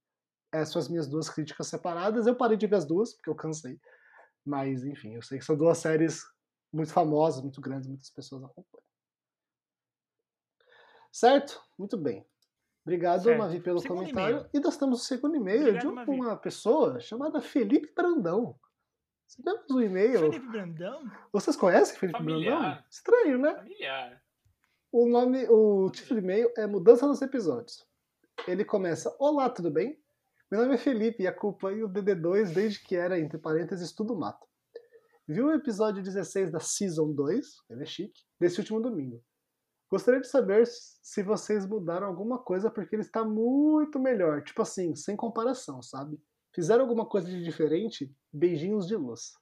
[0.51, 2.27] Essas são as minhas duas críticas separadas.
[2.27, 3.79] Eu parei de ver as duas, porque eu cansei.
[4.45, 6.21] Mas, enfim, eu sei que são duas séries
[6.71, 8.85] muito famosas, muito grandes, muitas pessoas acompanham.
[11.11, 11.61] Certo?
[11.77, 12.25] Muito bem.
[12.85, 13.39] Obrigado, Certo.
[13.39, 14.37] Mavi, pelo Segundo comentário.
[14.37, 14.49] e-mail.
[14.53, 16.11] E nós temos o segundo e-mail Obrigado, de Mavi.
[16.11, 18.59] uma pessoa chamada Felipe Brandão.
[19.27, 20.19] Recebemos um e-mail.
[20.19, 21.11] Felipe Brandão?
[21.33, 22.59] Vocês conhecem Felipe Familiar.
[22.59, 22.83] Brandão?
[22.89, 23.55] Estranho, né?
[23.55, 24.23] Familiar.
[24.91, 27.85] O nome, o título do e-mail é Mudança nos Episódios.
[28.47, 29.99] Ele começa: Olá, tudo bem?
[30.51, 34.45] Meu nome é Felipe e acompanho o DD2 desde que era, entre parênteses, tudo mato.
[35.27, 39.23] Vi o episódio 16 da Season 2, ele é chique, desse último domingo.
[39.89, 44.43] Gostaria de saber se vocês mudaram alguma coisa porque ele está muito melhor.
[44.43, 46.21] Tipo assim, sem comparação, sabe?
[46.55, 48.09] Fizeram alguma coisa de diferente?
[48.31, 49.33] Beijinhos de luz.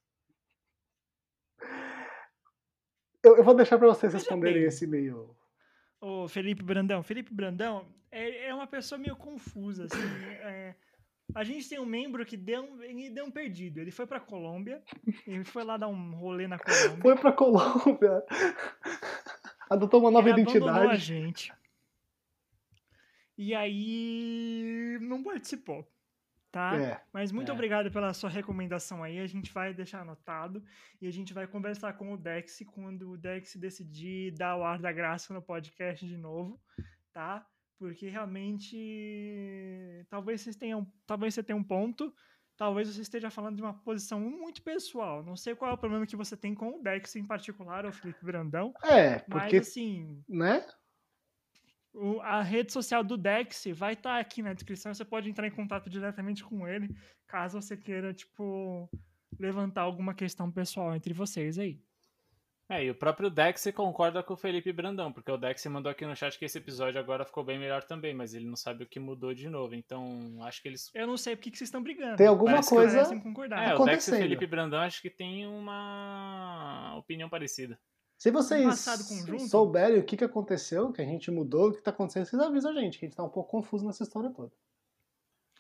[3.23, 5.35] Eu, eu vou deixar para vocês responderem esse e-mail.
[6.01, 7.03] Ô, Felipe Brandão.
[7.03, 10.01] Felipe Brandão é, é uma pessoa meio confusa, assim.
[10.41, 10.75] é-
[11.35, 13.79] a gente tem um membro que deu um, ele deu um perdido.
[13.79, 14.83] Ele foi pra Colômbia,
[15.25, 17.01] ele foi lá dar um rolê na Colômbia.
[17.01, 18.23] Foi pra Colômbia.
[19.69, 21.01] Adotou uma nova ele abandonou a identidade.
[21.03, 21.53] gente.
[23.37, 25.87] E aí não participou,
[26.53, 26.75] tá?
[26.79, 27.01] É.
[27.11, 27.53] Mas muito É.
[27.53, 29.19] obrigado pela sua recomendação aí.
[29.19, 30.63] A gente vai deixar anotado
[31.01, 34.77] e a gente vai conversar com o Dex quando o Dex decidir dar o ar
[34.79, 36.61] da graça no podcast de novo,
[37.11, 37.45] tá?
[37.79, 42.13] Porque realmente talvez vocês tenham, talvez você tenha um ponto,
[42.55, 45.23] talvez você esteja falando de uma posição muito pessoal.
[45.23, 47.91] Não sei qual é o problema que você tem com o Dex em particular, o
[47.91, 50.65] Felipe Brandão, É, mas porque, assim, né?
[51.93, 54.93] O- a rede social do Dex vai estar aqui na descrição.
[54.93, 56.89] Você pode entrar em contato diretamente com ele,
[57.27, 58.89] caso você queira, tipo,
[59.39, 61.79] levantar alguma questão pessoal entre vocês aí.
[62.69, 66.05] É, e o próprio Dex concorda com o Felipe Brandão, porque o Dex mandou aqui
[66.05, 68.87] no chat que esse episódio agora ficou bem melhor também, mas ele não sabe o
[68.87, 69.75] que mudou de novo.
[69.75, 70.89] Então, acho que eles.
[70.95, 72.15] Eu não sei por que que vocês estão brigando.
[72.15, 73.69] Tem alguma Parece que coisa- parecem concordar.
[73.69, 74.15] É, o Dex e o.
[74.15, 77.77] Felipe Brandão acho que tem uma opinião parecida.
[78.23, 78.85] Se vocês
[79.49, 82.71] souberem o que, que aconteceu, que a gente mudou, o que tá acontecendo, vocês avisam
[82.71, 84.49] a gente, que a gente tá um pouco confuso nessa história toda.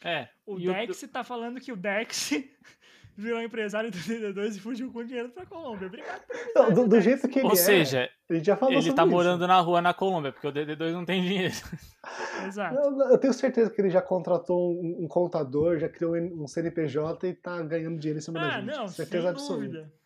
[0.01, 0.29] É.
[0.45, 2.31] O e Dex tá falando que o Dex
[3.17, 5.87] virou empresário do DD2 e fugiu com dinheiro pra Colômbia.
[5.87, 6.23] Obrigado
[6.55, 9.03] Não, do, do jeito que ele Ou é, seja, gente já falou ele sobre tá
[9.03, 9.11] isso.
[9.11, 11.53] morando na rua na Colômbia, porque o DD2 não tem dinheiro.
[12.47, 12.77] Exato.
[12.77, 17.27] Eu, eu tenho certeza que ele já contratou um, um contador, já criou um CNPJ
[17.27, 18.73] e tá ganhando dinheiro em cima da Ah, gente.
[18.73, 19.65] não, certeza sem absoluta.
[19.65, 20.02] dúvida.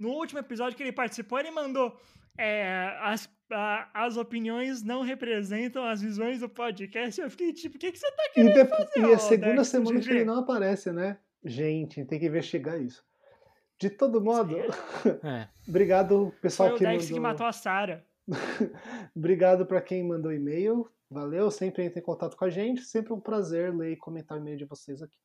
[0.00, 1.96] No último episódio que ele participou, ele mandou
[2.38, 7.20] é, as ah, as opiniões não representam as visões do podcast.
[7.20, 9.00] Eu fiquei tipo, o que, que você tá E, querendo depo- fazer?
[9.00, 10.10] e ô, a segunda Dex semana que GG?
[10.14, 11.18] ele não aparece, né?
[11.44, 13.04] Gente, tem que investigar isso.
[13.78, 14.54] De todo modo,
[15.24, 15.48] É.
[15.68, 17.14] obrigado pessoal Foi o que Dex mandou.
[17.14, 18.04] que matou a Sarah.
[19.16, 20.88] Obrigado para quem mandou e-mail.
[21.10, 22.82] Valeu, sempre entre em contato com a gente.
[22.82, 25.18] Sempre um prazer ler e comentar o e-mail de vocês aqui.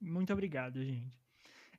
[0.00, 1.23] Muito obrigado, gente.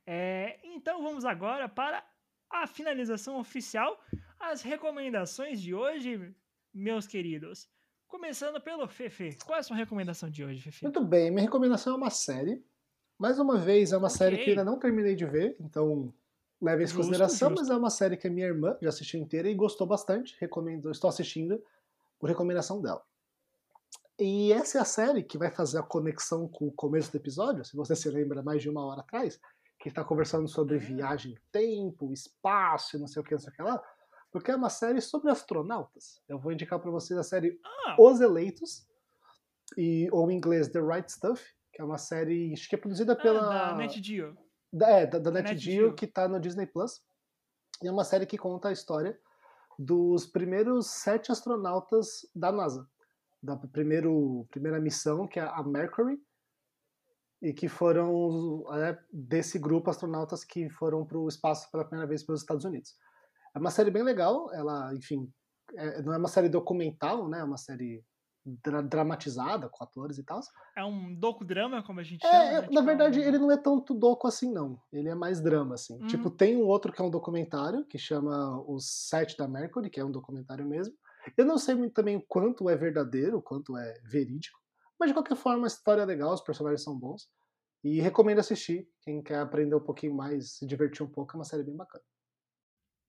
[0.06, 2.04] É, então vamos agora para
[2.50, 4.00] a finalização oficial,
[4.38, 6.32] as recomendações de hoje,
[6.72, 7.68] meus queridos.
[8.06, 9.36] Começando pelo Fefe.
[9.44, 10.84] Qual é a sua recomendação de hoje, Fefe?
[10.84, 12.64] Muito bem, minha recomendação é uma série.
[13.18, 14.16] Mais uma vez, é uma Ok.
[14.18, 16.12] série que ainda não terminei de ver, então
[16.60, 17.62] leve isso em consideração, justo.
[17.62, 20.36] mas é uma série que a minha irmã já assistiu inteira e gostou bastante.
[20.38, 21.60] Recomendo, estou assistindo
[22.18, 23.02] por recomendação dela.
[24.18, 27.64] E essa é a série que vai fazer a conexão com o começo do episódio,
[27.64, 29.38] se você se lembra mais de uma hora atrás,
[29.78, 30.80] que está conversando sobre Ah.
[30.80, 33.82] viagem no tempo, espaço, e não sei o que, não sei o que lá,
[34.32, 36.20] porque é uma série sobre astronautas.
[36.28, 38.86] Eu vou indicar para vocês a série Ah, Os Eleitos,
[39.76, 43.12] e, ou em inglês The Right Stuff, que é uma série acho que é produzida
[43.12, 44.36] ah, pela da NetGeo.
[44.72, 45.54] da, é, da, da NetGeo,
[45.88, 45.94] NetGeo.
[45.94, 47.02] que tá no Disney Plus.
[47.82, 49.18] E é uma série que conta a história
[49.78, 52.88] dos primeiros sete astronautas da NASA.
[53.42, 56.18] Da primeiro, primeira missão, que é a Mercury,
[57.42, 62.22] e que foram é, desse grupo astronautas que foram para o espaço pela primeira vez
[62.22, 62.94] pelos Estados Unidos.
[63.54, 65.30] É uma série bem legal, ela, enfim,
[65.74, 67.40] é- não é uma série documental, né?
[67.40, 68.02] É uma série
[68.62, 70.40] dra- dramatizada com atores e tal.
[70.76, 72.44] É um docudrama, como a gente É, chama.
[72.44, 72.60] né?
[72.60, 74.80] na Tipo, verdade, um- ele não é tanto doco assim, não.
[74.92, 75.98] Ele é mais drama, assim.
[76.00, 76.06] Uhum.
[76.06, 79.98] Tipo, tem um outro que é um documentário, que chama Os Sete da Mercury, que
[80.00, 80.94] é um documentário mesmo.
[81.36, 84.58] Eu não sei muito também o quanto é verdadeiro, o quanto é verídico.
[84.98, 87.28] Mas, de qualquer forma, a história é legal, os personagens são bons.
[87.84, 88.88] E recomendo assistir.
[89.02, 92.04] Quem quer aprender um pouquinho mais, se divertir um pouco, é uma série bem bacana.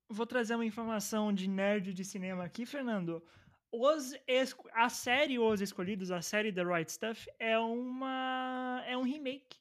[0.10, 3.24] Vou trazer uma informação de nerd de cinema aqui, Fernando.
[3.72, 4.14] Os
[4.74, 9.58] A série Os Escolhidos, a série The Right Stuff, é uma é um remake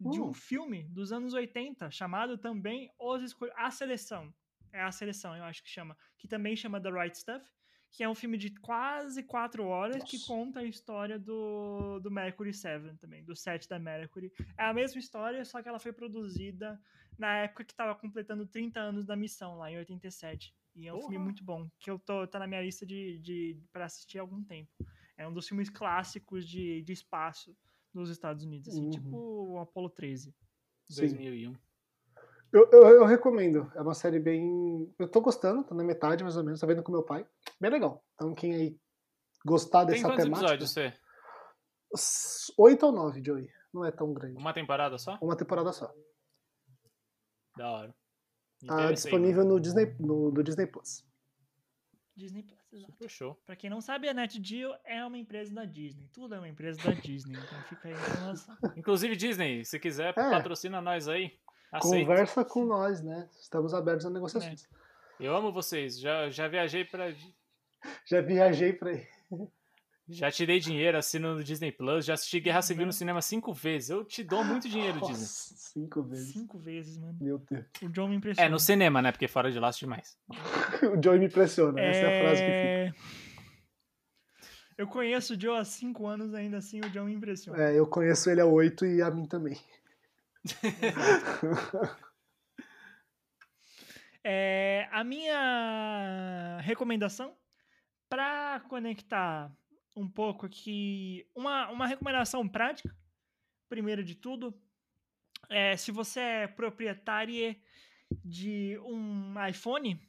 [0.00, 0.34] de um Hum.
[0.34, 3.60] filme dos anos 80, chamado também Os Escolhidos.
[3.62, 4.34] A Seleção.
[4.72, 5.96] É a Seleção, eu acho que chama.
[6.18, 7.48] Que também chama The Right Stuff.
[7.96, 10.26] Que é um filme de quase quatro horas que Nossa.
[10.26, 14.30] conta a história do, do Mercury 7 também, do set da Mercury.
[14.58, 16.78] É a mesma história, só que ela foi produzida
[17.18, 20.54] na época que tava completando 30 anos da missão, lá em 87.
[20.74, 23.58] E é um filme muito bom, que eu tô tá na minha lista de, de
[23.72, 24.70] para assistir há algum tempo.
[25.16, 27.56] É um dos filmes clássicos de, de espaço
[27.94, 28.90] dos Estados Unidos, assim, Uhum.
[28.90, 30.34] tipo o Apollo 13.
[30.84, 31.00] Sim.
[31.00, 31.54] 2001.
[32.52, 33.70] Eu, eu, eu recomendo.
[33.74, 34.92] É uma série bem.
[34.98, 37.26] Eu tô gostando, tô na metade mais ou menos, tá vendo com meu pai.
[37.60, 38.04] Bem legal.
[38.14, 38.80] Então, quem aí
[39.44, 40.54] gostar Tem dessa quantos temática.
[40.54, 42.52] episódios você?
[42.58, 43.50] Oito ou nove, Joey.
[43.72, 44.36] Não é tão grande.
[44.38, 45.18] Uma temporada só?
[45.20, 45.92] Uma temporada só.
[47.56, 47.94] Da hora.
[48.66, 51.04] Tá disponível no Disney, no, do Disney Plus.
[52.16, 52.92] Disney Plus, exato.
[52.92, 53.34] Super show.
[53.44, 56.08] Pra quem não sabe, a NetGeo é uma empresa da Disney.
[56.12, 58.56] Tudo é uma empresa da Disney, então fica aí a informação.
[58.76, 60.30] Inclusive, Disney, se quiser, É.
[60.30, 61.38] patrocina nós aí.
[61.72, 62.06] Aceito.
[62.06, 63.28] Conversa com nós, né?
[63.40, 64.66] Estamos abertos a negociações.
[65.18, 65.98] Eu amo vocês.
[65.98, 67.12] Já, já viajei pra.
[68.06, 69.06] Já viajei pra aí.
[70.08, 72.86] Já tirei dinheiro, assino no Disney Plus, já assisti Guerra Civil Uhum.
[72.86, 73.90] no cinema cinco vezes.
[73.90, 75.14] Eu te dou muito dinheiro, Disney.
[75.18, 76.32] Nossa, cinco vezes.
[76.32, 77.18] Cinco vezes, mano.
[77.20, 77.64] Meu Deus.
[77.82, 78.46] O John me impressiona.
[78.46, 79.10] É, no cinema, né?
[79.10, 80.16] Porque fora de lá assisti mais.
[80.96, 81.80] O Joey me impressiona.
[81.80, 82.56] Essa é a frase que fica.
[82.56, 82.92] É...
[84.78, 87.60] Eu conheço o Joe há cinco anos, ainda assim o John me impressiona.
[87.60, 89.58] É, eu conheço ele há oito e a mim também.
[94.28, 97.36] É, a minha recomendação
[98.08, 99.52] para conectar
[99.94, 102.92] um pouco aqui, uma, uma recomendação prática,
[103.68, 104.52] primeiro de tudo,
[105.48, 107.54] é, se você é proprietário
[108.24, 110.00] de um iPhone,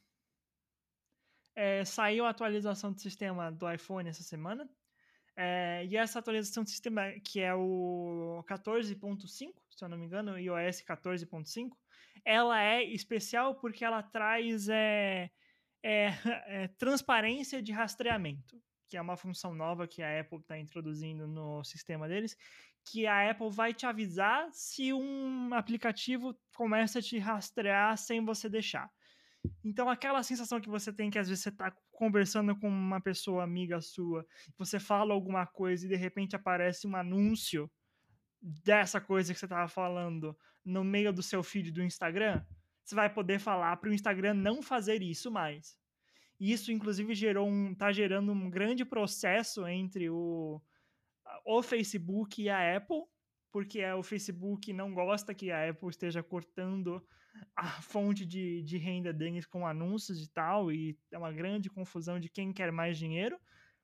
[1.55, 4.69] é, saiu a atualização do sistema do iPhone essa semana.
[5.35, 10.39] É, e essa atualização do sistema, que é o 14.5, se eu não me engano,
[10.39, 11.69] iOS 14.5,
[12.25, 15.29] ela é especial porque ela traz é,
[15.83, 16.07] é,
[16.47, 21.63] é, transparência de rastreamento, que é uma função nova que a Apple está introduzindo no
[21.63, 22.35] sistema deles,
[22.89, 28.49] que a Apple vai te avisar se um aplicativo começa a te rastrear sem você
[28.49, 28.89] deixar.
[29.63, 33.43] Então, aquela sensação que você tem que às vezes você está conversando com uma pessoa
[33.43, 34.25] amiga sua,
[34.57, 37.69] você fala alguma coisa e de repente aparece um anúncio
[38.41, 42.43] dessa coisa que você estava falando no meio do seu feed do Instagram,
[42.83, 45.77] você vai poder falar para o Instagram não fazer isso mais.
[46.39, 50.61] Isso, inclusive, gerou um, tá gerando um grande processo entre o,
[51.45, 53.03] o Facebook e a Apple,
[53.51, 57.03] porque o Facebook não gosta que a Apple esteja cortando
[57.55, 62.19] a fonte de, de renda deles com anúncios e tal, e é uma grande confusão
[62.19, 63.39] de quem quer mais dinheiro,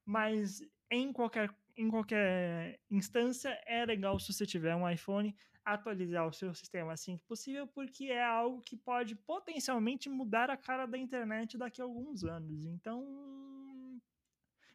[0.05, 0.61] mas
[0.91, 5.35] em qualquer, em qualquer instância é legal se você tiver um iPhone
[5.65, 10.57] atualizar o seu sistema assim que possível, porque é algo que pode potencialmente mudar a
[10.57, 12.65] cara da internet daqui a alguns anos.
[12.65, 14.01] Então,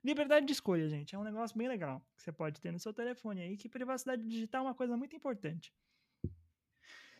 [0.02, 2.92] liberdade de escolha, gente, é um negócio bem legal que você pode ter no seu
[2.92, 5.72] telefone aí, que privacidade digital é uma coisa muito importante.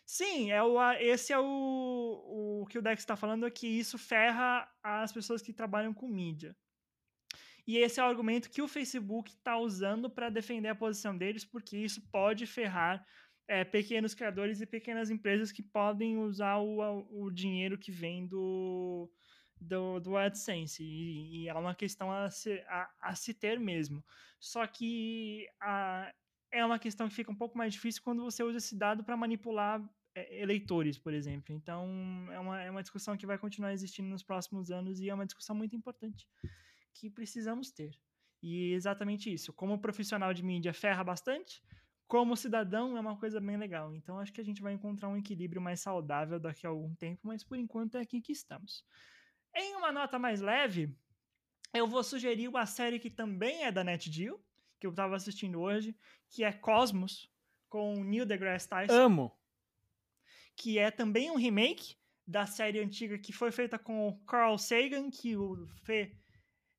[0.05, 3.99] Sim, é o, esse é o, o que o Dex está falando, é que isso
[3.99, 6.57] ferra as pessoas que trabalham com mídia.
[7.69, 11.45] E esse é o argumento que o Facebook está usando para defender a posição deles,
[11.45, 13.07] porque isso pode ferrar
[13.47, 19.13] é, pequenos criadores e pequenas empresas que podem usar o, o dinheiro que vem do,
[19.61, 20.83] do, do AdSense.
[20.83, 24.03] E, e, é uma questão a se, a, a se ter mesmo.
[24.41, 26.11] Só que a,
[26.51, 29.15] é uma questão que fica um pouco mais difícil quando você usa esse dado para
[29.15, 31.55] manipular é, eleitores, por exemplo.
[31.55, 31.87] Então,
[32.33, 35.27] é uma, é uma discussão que vai continuar existindo nos próximos anos e é uma
[35.27, 36.27] discussão muito importante
[36.99, 37.97] que precisamos ter.
[38.43, 39.53] E exatamente isso.
[39.53, 41.63] Como profissional de mídia ferra bastante,
[42.07, 43.95] como cidadão é uma coisa bem legal.
[43.95, 47.21] Então acho que a gente vai encontrar um equilíbrio mais saudável daqui a algum tempo,
[47.25, 48.85] mas por enquanto é aqui que estamos.
[49.55, 50.95] Em uma nota mais leve,
[51.73, 54.41] eu vou sugerir uma série que também é da NetGeo,
[54.81, 55.97] que eu estava assistindo hoje,
[56.31, 57.31] que é Cosmos,
[57.69, 58.93] com Neil deGrasse Tyson.
[58.93, 59.39] Amo!
[60.57, 61.97] Que é também um remake
[62.27, 66.15] da série antiga que foi feita com o Carl Sagan, que o Fê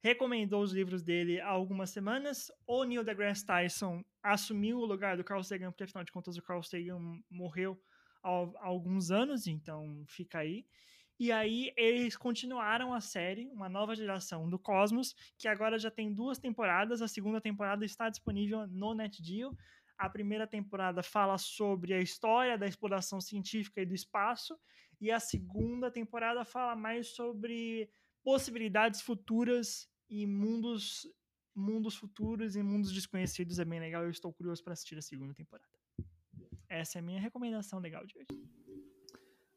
[0.02, 2.52] recomendou os livros dele há algumas semanas.
[2.66, 6.42] O Neil deGrasse Tyson assumiu o lugar do Carl Sagan, porque afinal de contas o
[6.42, 7.80] Carl Sagan morreu
[8.24, 10.66] há, alguns anos, então fica aí.
[11.20, 16.14] E aí eles continuaram a série, uma nova geração do Cosmos, que agora já tem
[16.14, 17.02] duas temporadas.
[17.02, 19.54] A segunda temporada está disponível no NetGeo.
[19.98, 24.58] A primeira temporada fala sobre a história da exploração científica e do espaço,
[25.02, 27.90] e a segunda temporada fala mais sobre
[28.24, 31.08] possibilidades futuras e mundos
[31.56, 34.04] mundos futuros e mundos desconhecidos é bem legal.
[34.04, 35.68] Eu estou curioso para assistir a segunda temporada.
[36.70, 38.28] Essa é a minha recomendação legal de hoje.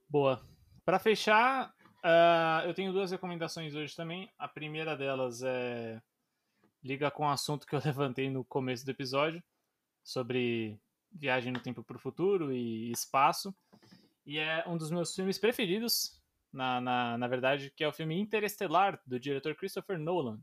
[0.09, 0.45] Boa.
[0.85, 1.73] Para fechar,
[2.05, 4.29] uh, eu tenho duas recomendações hoje também.
[4.39, 6.03] A primeira delas é
[6.83, 9.43] liga com o assunto que eu levantei no começo do episódio
[10.03, 10.81] sobre
[11.13, 13.55] viagem no tempo para o futuro e espaço.
[14.25, 16.22] E é um dos meus filmes preferidos
[16.53, 20.41] na, na, na verdade, que é o filme Interestelar, do diretor Christopher Nolan.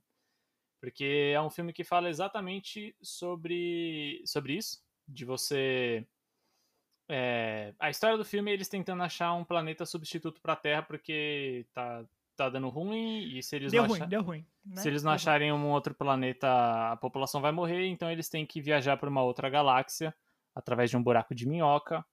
[0.79, 6.07] Porque é um filme que fala exatamente sobre, sobre isso, de você...
[7.11, 10.83] É, a história do filme é eles tentando achar um planeta substituto para a Terra
[10.83, 12.05] porque tá,
[12.35, 14.79] tá dando ruim e se eles deu não ruim, deu ruim, né?
[14.79, 16.47] se eles não acharem um outro planeta
[16.91, 20.15] a população vai morrer então eles têm que viajar para uma outra galáxia
[20.53, 22.05] através de um buraco de minhoca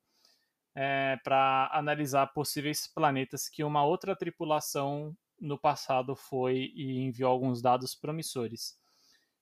[0.76, 7.62] é, para analisar possíveis planetas que uma outra tripulação no passado foi e enviou alguns
[7.62, 8.78] dados promissores.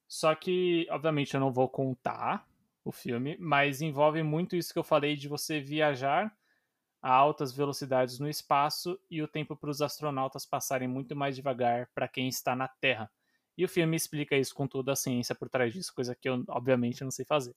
[0.07, 2.47] Só que, obviamente, eu não vou contar
[2.85, 6.33] o filme, mas envolve muito isso que eu falei de você viajar
[7.03, 11.91] a altas velocidades no espaço e o tempo para os astronautas passarem muito mais devagar
[11.93, 13.11] para quem está na Terra.
[13.59, 16.45] E o filme explica isso com toda a ciência por trás disso, coisa que eu,
[16.49, 17.57] obviamente, não sei fazer.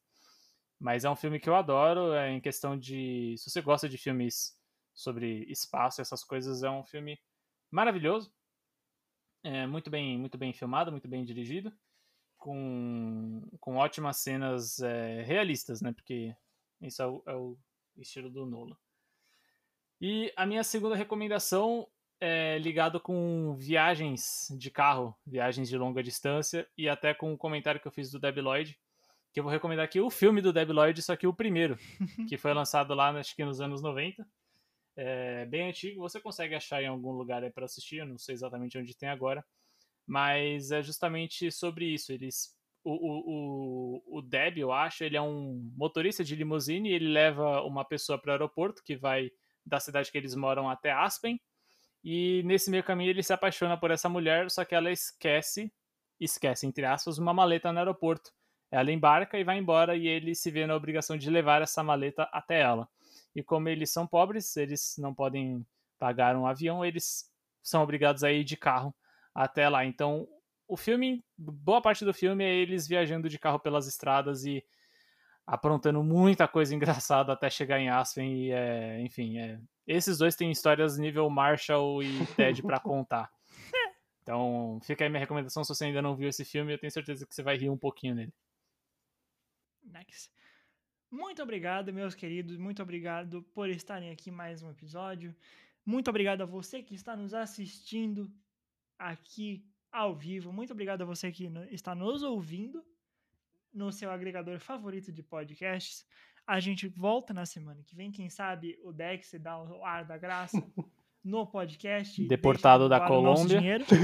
[0.80, 3.36] Mas é um filme que eu adoro, é em questão de.
[3.38, 4.56] Se você gosta de filmes
[4.94, 7.20] sobre espaço, essas coisas, é um filme
[7.72, 8.32] maravilhoso.
[9.44, 11.72] É muito bem, muito bem filmado, muito bem dirigido,
[12.38, 15.94] com, com ótimas cenas é, realistas, né?
[15.94, 16.36] Porque
[16.82, 17.58] isso é o, é o
[17.98, 18.78] estilo do Nolan.
[20.00, 21.88] E a minha segunda recomendação
[22.20, 27.80] é ligado com viagens de carro, viagens de longa distância e até com um comentário
[27.80, 28.80] que eu fiz do Debi Lloyd,
[29.38, 31.78] que eu vou recomendar aqui o filme do Deb Lloyd, só que o primeiro,
[32.28, 34.28] que foi lançado lá, acho que nos anos 90.
[34.96, 38.34] É bem antigo, você consegue achar em algum lugar aí para assistir, eu não sei
[38.34, 39.46] exatamente onde tem agora,
[40.08, 42.12] mas é justamente sobre isso.
[42.12, 46.94] Eles, o, o, o, o Deb, eu acho, ele é um motorista de limusine e
[46.94, 49.30] ele leva uma pessoa para o aeroporto que vai
[49.64, 51.40] da cidade que eles moram até Aspen.
[52.04, 55.72] E nesse meio caminho ele se apaixona por essa mulher, só que ela esquece,
[56.20, 58.32] esquece entre aspas, uma maleta no aeroporto.
[58.72, 62.24] Ela embarca e vai embora e ele se vê na obrigação de levar essa maleta
[62.32, 62.88] até ela.
[63.36, 65.66] E como eles são pobres, eles não podem
[65.98, 67.32] pagar um avião, eles
[67.64, 68.94] são obrigados a ir de carro
[69.34, 69.86] até lá.
[69.86, 70.28] Então,
[70.68, 74.64] o filme, boa parte do filme é eles viajando de carro pelas estradas e
[75.46, 80.52] aprontando muita coisa engraçada até chegar em Aspen e é, enfim, é, esses dois têm
[80.52, 83.32] histórias nível Marshall e Ted para contar.
[84.22, 87.26] Então, fica aí minha recomendação se você ainda não viu esse filme, eu tenho certeza
[87.26, 88.34] que você vai rir um pouquinho nele.
[89.88, 90.30] Nice.
[91.10, 92.58] Muito obrigado, meus queridos.
[92.58, 95.36] Muito obrigado por estarem aqui mais um episódio.
[95.86, 98.30] Muito obrigado a você que está nos assistindo
[99.00, 100.52] aqui ao vivo.
[100.52, 102.84] Muito obrigado a você que está nos ouvindo
[103.74, 106.06] no seu agregador favorito de podcasts.
[106.46, 108.12] A gente volta na semana que vem.
[108.12, 110.62] Quem sabe o Dex dá o ar da graça
[111.24, 112.26] no podcast.
[112.28, 113.60] Deportado da Colômbia.
[113.60, 113.86] dinheiro.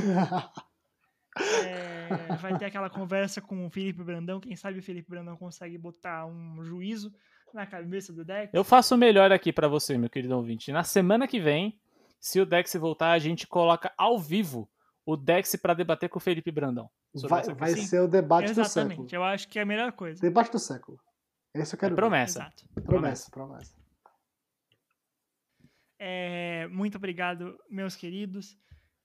[2.14, 4.40] É, vai ter aquela conversa com o Felipe Brandão.
[4.40, 7.14] Quem sabe o Felipe Brandão consegue botar um juízo
[7.54, 8.52] na cabeça do Dex.
[8.54, 10.72] Eu faço o melhor aqui pra você, meu querido ouvinte.
[10.72, 11.80] Na semana que vem,
[12.20, 14.70] se o Dex voltar, a gente coloca ao vivo
[15.06, 16.90] o Dex pra debater com o Felipe Brandão.
[17.28, 18.66] Vai, vai ser o debate do século.
[18.66, 19.16] Exatamente.
[19.16, 20.20] Eu acho que é a melhor coisa.
[20.22, 20.98] Debate do século.
[21.54, 22.02] Esse eu É quero ver.
[22.02, 22.40] promessa.
[22.40, 22.66] Exato.
[22.84, 23.72] Promessa, promessa.
[26.00, 28.58] É, muito obrigado, meus queridos.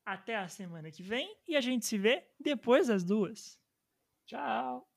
[0.08, 3.60] Até a semana que vem e a gente se vê depois das duas.
[4.24, 4.88] Tchau.